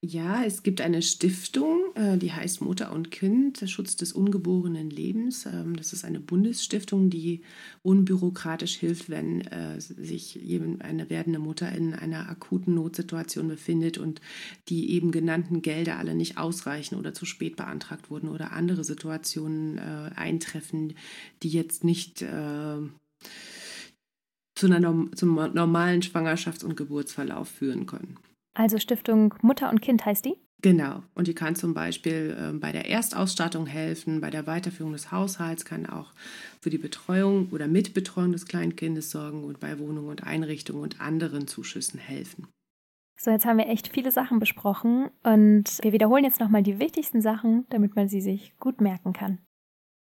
Ja, 0.00 0.42
es 0.44 0.62
gibt 0.62 0.80
eine 0.80 1.02
Stiftung, 1.02 1.80
äh, 1.96 2.16
die 2.16 2.32
heißt 2.32 2.62
Mutter 2.62 2.92
und 2.92 3.10
Kind, 3.10 3.60
der 3.60 3.66
Schutz 3.66 3.96
des 3.96 4.12
ungeborenen 4.12 4.88
Lebens. 4.88 5.44
Ähm, 5.44 5.76
das 5.76 5.92
ist 5.92 6.04
eine 6.04 6.20
Bundesstiftung, 6.20 7.10
die 7.10 7.42
unbürokratisch 7.82 8.76
hilft, 8.76 9.10
wenn 9.10 9.42
äh, 9.42 9.78
sich 9.80 10.38
eine 10.80 11.10
werdende 11.10 11.40
Mutter 11.40 11.70
in 11.72 11.92
einer 11.92 12.30
akuten 12.30 12.74
Notsituation 12.74 13.48
befindet 13.48 13.98
und 13.98 14.22
die 14.68 14.92
eben 14.92 15.10
genannten 15.10 15.60
Gelder 15.60 15.98
alle 15.98 16.14
nicht 16.14 16.38
ausreichen 16.38 16.94
oder 16.94 17.12
zu 17.12 17.26
spät 17.26 17.56
beantragt 17.56 18.10
wurden 18.10 18.28
oder 18.28 18.52
andere 18.52 18.82
Situationen 18.84 19.76
äh, 19.76 20.10
eintreffen, 20.14 20.94
die 21.42 21.50
jetzt 21.50 21.84
nicht 21.84 22.24
zu 24.56 24.66
einer, 24.66 24.92
zum 25.14 25.34
normalen 25.54 26.02
Schwangerschafts- 26.02 26.64
und 26.64 26.76
Geburtsverlauf 26.76 27.48
führen 27.48 27.86
können. 27.86 28.16
Also 28.54 28.78
Stiftung 28.78 29.34
Mutter 29.42 29.70
und 29.70 29.82
Kind 29.82 30.04
heißt 30.04 30.24
die? 30.24 30.36
Genau. 30.62 31.02
Und 31.14 31.28
die 31.28 31.34
kann 31.34 31.54
zum 31.54 31.74
Beispiel 31.74 32.36
äh, 32.36 32.52
bei 32.58 32.72
der 32.72 32.88
Erstausstattung 32.88 33.66
helfen, 33.66 34.22
bei 34.22 34.30
der 34.30 34.46
Weiterführung 34.46 34.92
des 34.92 35.12
Haushalts, 35.12 35.66
kann 35.66 35.86
auch 35.86 36.12
für 36.60 36.70
die 36.70 36.78
Betreuung 36.78 37.50
oder 37.50 37.68
Mitbetreuung 37.68 38.32
des 38.32 38.46
Kleinkindes 38.46 39.10
sorgen 39.10 39.44
und 39.44 39.60
bei 39.60 39.78
Wohnung 39.78 40.08
und 40.08 40.24
Einrichtung 40.24 40.80
und 40.80 41.00
anderen 41.00 41.46
Zuschüssen 41.46 42.00
helfen. 42.00 42.48
So, 43.18 43.30
jetzt 43.30 43.46
haben 43.46 43.58
wir 43.58 43.68
echt 43.68 43.88
viele 43.88 44.10
Sachen 44.10 44.38
besprochen 44.38 45.10
und 45.22 45.78
wir 45.82 45.92
wiederholen 45.92 46.24
jetzt 46.24 46.40
nochmal 46.40 46.62
die 46.62 46.78
wichtigsten 46.78 47.20
Sachen, 47.20 47.66
damit 47.70 47.94
man 47.94 48.08
sie 48.08 48.20
sich 48.20 48.56
gut 48.58 48.80
merken 48.80 49.12
kann. 49.12 49.38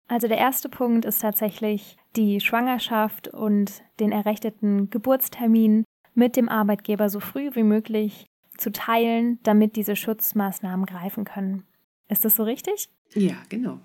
Also 0.10 0.28
der 0.28 0.40
erste 0.40 0.70
Punkt 0.70 1.06
ist 1.06 1.22
tatsächlich 1.22 1.96
die 2.16 2.42
Schwangerschaft 2.42 3.28
und 3.28 3.84
den 4.00 4.12
errechneten 4.12 4.90
Geburtstermin 4.90 5.86
mit 6.16 6.36
dem 6.36 6.50
Arbeitgeber 6.50 7.10
so 7.10 7.20
früh 7.20 7.52
wie 7.54 7.64
möglich 7.64 8.26
zu 8.58 8.72
teilen, 8.72 9.40
damit 9.44 9.76
diese 9.76 9.96
Schutzmaßnahmen 9.96 10.88
greifen 10.88 11.26
können. 11.26 11.64
Ist 12.08 12.26
das 12.26 12.36
so 12.36 12.44
richtig? 12.44 12.90
Ja, 13.14 13.36
genau. 13.50 13.80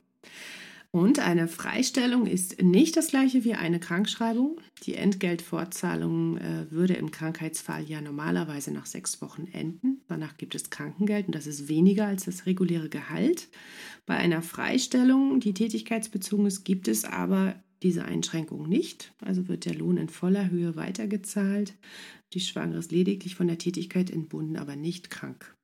Und 0.95 1.19
eine 1.19 1.49
Freistellung 1.49 2.25
ist 2.25 2.63
nicht 2.63 2.97
das 2.97 3.09
gleiche 3.09 3.43
wie 3.43 3.55
eine 3.55 3.81
Krankschreibung. 3.81 4.61
Die 4.85 4.95
Entgeltfortzahlung 4.95 6.37
äh, 6.39 6.71
würde 6.71 6.95
im 6.95 7.11
Krankheitsfall 7.11 7.83
ja 7.83 8.01
normalerweise 8.01 8.73
nach 8.73 8.87
sechs 8.87 9.21
Wochen 9.21 9.49
enden. 9.49 10.03
Danach 10.07 10.37
gibt 10.37 10.55
es 10.55 10.71
Krankengeld 10.71 11.27
und 11.27 11.35
das 11.35 11.49
ist 11.49 11.67
weniger 11.67 12.07
als 12.07 12.27
das 12.27 12.47
reguläre 12.47 12.89
Gehalt. 12.89 13.49
Bei 14.07 14.15
einer 14.15 14.41
Freistellung, 14.41 15.41
die 15.41 15.53
tätigkeitsbezogen 15.53 16.47
ist, 16.47 16.63
gibt 16.63 16.87
es 16.87 17.05
aber 17.05 17.57
diese 17.83 18.05
Einschränkung 18.05 18.69
nicht. 18.69 19.13
Also 19.21 19.49
wird 19.49 19.65
der 19.65 19.75
Lohn 19.75 19.97
in 19.97 20.09
voller 20.09 20.49
Höhe 20.49 20.77
weitergezahlt. 20.77 21.75
Die 22.35 22.41
Schwangere 22.41 22.79
ist 22.79 22.93
lediglich 22.93 23.35
von 23.35 23.49
der 23.49 23.59
Tätigkeit 23.59 24.11
entbunden, 24.11 24.57
aber 24.57 24.77
nicht 24.77 25.11
krank. 25.11 25.57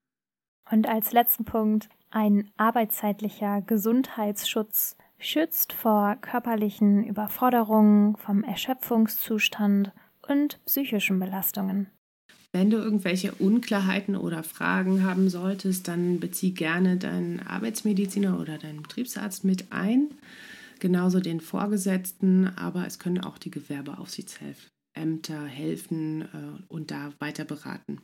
Und 0.73 0.89
als 0.89 1.13
letzten 1.13 1.45
Punkt 1.45 1.89
ein 2.11 2.51
arbeitszeitlicher 2.57 3.63
Gesundheitsschutz 3.63 4.97
schützt 5.21 5.73
vor 5.73 6.17
körperlichen 6.17 7.05
Überforderungen, 7.05 8.17
vom 8.17 8.43
Erschöpfungszustand 8.43 9.93
und 10.27 10.65
psychischen 10.65 11.21
Belastungen. 11.21 11.89
Wenn 12.53 12.71
du 12.71 12.79
irgendwelche 12.79 13.33
Unklarheiten 13.33 14.17
oder 14.17 14.43
Fragen 14.43 15.05
haben 15.05 15.29
solltest, 15.29 15.87
dann 15.87 16.19
bezieh 16.19 16.51
gerne 16.53 16.97
deinen 16.97 17.39
Arbeitsmediziner 17.41 18.41
oder 18.41 18.59
deinen 18.59 18.83
Betriebsarzt 18.83 19.45
mit 19.45 19.71
ein, 19.71 20.09
genauso 20.81 21.21
den 21.21 21.41
Vorgesetzten, 21.41 22.49
aber 22.57 22.87
es 22.87 22.99
können 22.99 23.23
auch 23.23 23.39
die 23.39 23.53
Gewerbeaufsichtsämter 23.53 25.45
helfen 25.47 26.23
äh, 26.23 26.27
und 26.67 26.91
da 26.91 27.13
weiter 27.21 27.45
beraten. 27.45 28.01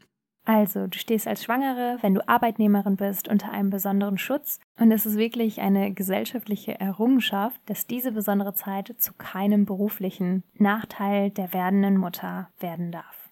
Also, 0.46 0.86
du 0.86 0.96
stehst 0.96 1.26
als 1.26 1.42
Schwangere, 1.42 1.98
wenn 2.02 2.14
du 2.14 2.26
Arbeitnehmerin 2.28 2.96
bist, 2.96 3.26
unter 3.28 3.50
einem 3.50 3.70
besonderen 3.70 4.16
Schutz 4.16 4.60
und 4.78 4.92
es 4.92 5.04
ist 5.04 5.18
wirklich 5.18 5.60
eine 5.60 5.92
gesellschaftliche 5.92 6.78
Errungenschaft, 6.78 7.60
dass 7.66 7.88
diese 7.88 8.12
besondere 8.12 8.54
Zeit 8.54 8.94
zu 8.96 9.12
keinem 9.12 9.66
beruflichen 9.66 10.44
Nachteil 10.54 11.30
der 11.30 11.52
werdenden 11.52 11.96
Mutter 11.96 12.48
werden 12.60 12.92
darf. 12.92 13.28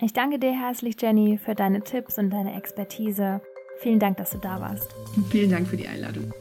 Ich 0.00 0.12
danke 0.12 0.40
dir 0.40 0.52
herzlich, 0.52 0.96
Jenny, 1.00 1.38
für 1.38 1.54
deine 1.54 1.82
Tipps 1.82 2.18
und 2.18 2.30
deine 2.30 2.56
Expertise. 2.56 3.40
Vielen 3.78 4.00
Dank, 4.00 4.16
dass 4.16 4.32
du 4.32 4.38
da 4.38 4.60
warst. 4.60 4.92
Vielen 5.30 5.50
Dank 5.50 5.68
für 5.68 5.76
die 5.76 5.86
Einladung. 5.86 6.32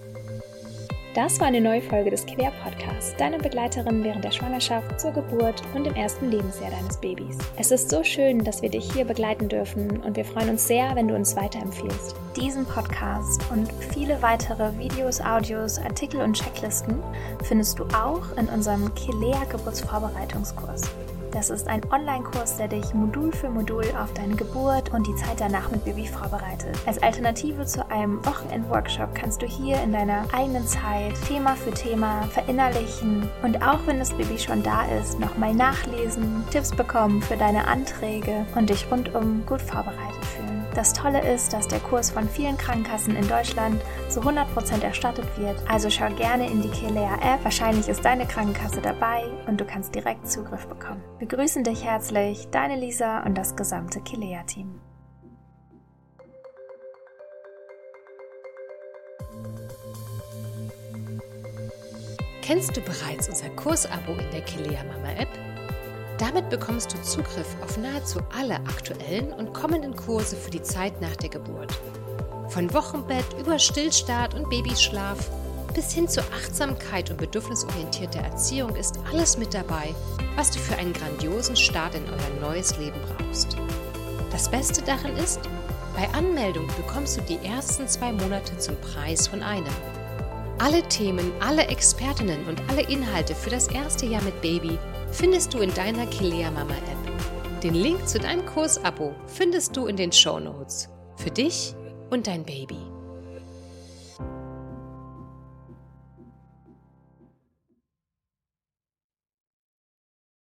Das 1.13 1.41
war 1.41 1.47
eine 1.47 1.59
neue 1.59 1.81
Folge 1.81 2.09
des 2.09 2.25
Quer 2.25 2.53
Podcasts, 2.63 3.13
deine 3.17 3.37
Begleiterin 3.37 4.01
während 4.01 4.23
der 4.23 4.31
Schwangerschaft, 4.31 4.97
zur 4.97 5.11
Geburt 5.11 5.61
und 5.75 5.85
im 5.85 5.93
ersten 5.93 6.31
Lebensjahr 6.31 6.71
deines 6.71 6.95
Babys. 6.95 7.37
Es 7.57 7.69
ist 7.69 7.89
so 7.89 8.01
schön, 8.01 8.45
dass 8.45 8.61
wir 8.61 8.69
dich 8.69 8.89
hier 8.93 9.03
begleiten 9.03 9.49
dürfen 9.49 10.01
und 10.03 10.15
wir 10.15 10.23
freuen 10.23 10.47
uns 10.51 10.65
sehr, 10.65 10.95
wenn 10.95 11.09
du 11.09 11.15
uns 11.15 11.35
weiterempfiehlst. 11.35 12.15
Diesen 12.37 12.65
Podcast 12.65 13.41
und 13.51 13.69
viele 13.93 14.21
weitere 14.21 14.77
Videos, 14.77 15.19
Audios, 15.19 15.79
Artikel 15.79 16.21
und 16.21 16.33
Checklisten 16.33 17.03
findest 17.43 17.77
du 17.77 17.83
auch 17.87 18.37
in 18.37 18.47
unserem 18.47 18.95
Kilea 18.95 19.43
Geburtsvorbereitungskurs. 19.51 20.83
Das 21.31 21.49
ist 21.49 21.67
ein 21.67 21.81
Online-Kurs, 21.91 22.57
der 22.57 22.67
dich 22.67 22.93
Modul 22.93 23.31
für 23.31 23.49
Modul 23.49 23.85
auf 23.97 24.13
deine 24.13 24.35
Geburt 24.35 24.93
und 24.93 25.07
die 25.07 25.15
Zeit 25.15 25.39
danach 25.39 25.71
mit 25.71 25.85
Baby 25.85 26.05
vorbereitet. 26.05 26.77
Als 26.85 27.01
Alternative 27.01 27.65
zu 27.65 27.89
einem 27.89 28.23
Wochenend-Workshop 28.25 29.15
kannst 29.15 29.41
du 29.41 29.45
hier 29.45 29.81
in 29.81 29.93
deiner 29.93 30.25
eigenen 30.33 30.67
Zeit 30.67 31.13
Thema 31.27 31.55
für 31.55 31.71
Thema 31.71 32.23
verinnerlichen 32.23 33.29
und 33.43 33.65
auch 33.65 33.79
wenn 33.85 33.99
das 33.99 34.11
Baby 34.11 34.37
schon 34.37 34.61
da 34.61 34.83
ist, 34.99 35.19
nochmal 35.19 35.53
nachlesen, 35.53 36.43
Tipps 36.51 36.71
bekommen 36.71 37.21
für 37.21 37.37
deine 37.37 37.65
Anträge 37.65 38.45
und 38.55 38.69
dich 38.69 38.85
rundum 38.91 39.45
gut 39.45 39.61
vorbereitet 39.61 40.25
fühlen. 40.25 40.40
Das 40.73 40.93
Tolle 40.93 41.19
ist, 41.33 41.51
dass 41.51 41.67
der 41.67 41.79
Kurs 41.79 42.11
von 42.11 42.29
vielen 42.29 42.57
Krankenkassen 42.57 43.15
in 43.17 43.27
Deutschland 43.27 43.81
zu 44.07 44.21
100% 44.21 44.81
erstattet 44.81 45.25
wird. 45.37 45.61
Also 45.67 45.89
schau 45.89 46.09
gerne 46.11 46.49
in 46.49 46.61
die 46.61 46.69
Kelea 46.69 47.15
App. 47.15 47.43
Wahrscheinlich 47.43 47.89
ist 47.89 48.05
deine 48.05 48.25
Krankenkasse 48.25 48.81
dabei 48.81 49.23
und 49.47 49.59
du 49.59 49.65
kannst 49.65 49.93
direkt 49.93 50.29
Zugriff 50.29 50.65
bekommen. 50.67 51.03
Wir 51.19 51.27
grüßen 51.27 51.65
dich 51.65 51.83
herzlich, 51.83 52.47
deine 52.51 52.77
Lisa 52.77 53.21
und 53.23 53.37
das 53.37 53.57
gesamte 53.57 53.99
Kelea-Team. 53.99 54.79
Kennst 62.41 62.75
du 62.75 62.81
bereits 62.81 63.27
unser 63.29 63.49
Kursabo 63.49 64.13
in 64.13 64.31
der 64.31 64.41
Kelea 64.41 64.83
Mama 64.83 65.11
App? 65.17 65.50
Damit 66.21 66.51
bekommst 66.51 66.93
du 66.93 67.01
Zugriff 67.01 67.47
auf 67.63 67.77
nahezu 67.77 68.19
alle 68.37 68.57
aktuellen 68.57 69.33
und 69.33 69.53
kommenden 69.53 69.95
Kurse 69.95 70.35
für 70.35 70.51
die 70.51 70.61
Zeit 70.61 71.01
nach 71.01 71.15
der 71.15 71.29
Geburt. 71.29 71.73
Von 72.49 72.71
Wochenbett 72.75 73.25
über 73.39 73.57
Stillstart 73.57 74.35
und 74.35 74.47
Babyschlaf 74.47 75.31
bis 75.73 75.91
hin 75.91 76.07
zur 76.07 76.21
Achtsamkeit 76.31 77.09
und 77.09 77.17
bedürfnisorientierter 77.17 78.19
Erziehung 78.19 78.75
ist 78.75 78.99
alles 79.11 79.39
mit 79.39 79.55
dabei, 79.55 79.95
was 80.35 80.51
du 80.51 80.59
für 80.59 80.75
einen 80.75 80.93
grandiosen 80.93 81.55
Start 81.55 81.95
in 81.95 82.03
euer 82.05 82.49
neues 82.49 82.77
Leben 82.77 83.01
brauchst. 83.17 83.57
Das 84.31 84.47
Beste 84.47 84.83
daran 84.83 85.17
ist, 85.17 85.39
bei 85.95 86.07
Anmeldung 86.15 86.67
bekommst 86.77 87.17
du 87.17 87.21
die 87.21 87.43
ersten 87.43 87.87
zwei 87.87 88.11
Monate 88.11 88.55
zum 88.59 88.75
Preis 88.75 89.27
von 89.27 89.41
einem. 89.41 89.73
Alle 90.59 90.83
Themen, 90.83 91.31
alle 91.39 91.65
Expertinnen 91.65 92.45
und 92.47 92.61
alle 92.69 92.83
Inhalte 92.83 93.33
für 93.33 93.49
das 93.49 93.67
erste 93.69 94.05
Jahr 94.05 94.21
mit 94.21 94.39
Baby 94.41 94.77
findest 95.11 95.53
du 95.53 95.59
in 95.59 95.73
deiner 95.73 96.05
Kilea 96.07 96.51
Mama 96.51 96.73
App. 96.73 97.61
Den 97.61 97.75
Link 97.75 98.07
zu 98.07 98.19
deinem 98.19 98.45
Kursabo 98.45 99.13
findest 99.27 99.75
du 99.77 99.85
in 99.85 99.95
den 99.95 100.11
Show 100.11 100.39
Notes. 100.39 100.89
Für 101.17 101.31
dich 101.31 101.75
und 102.09 102.27
dein 102.27 102.43
Baby. 102.43 102.90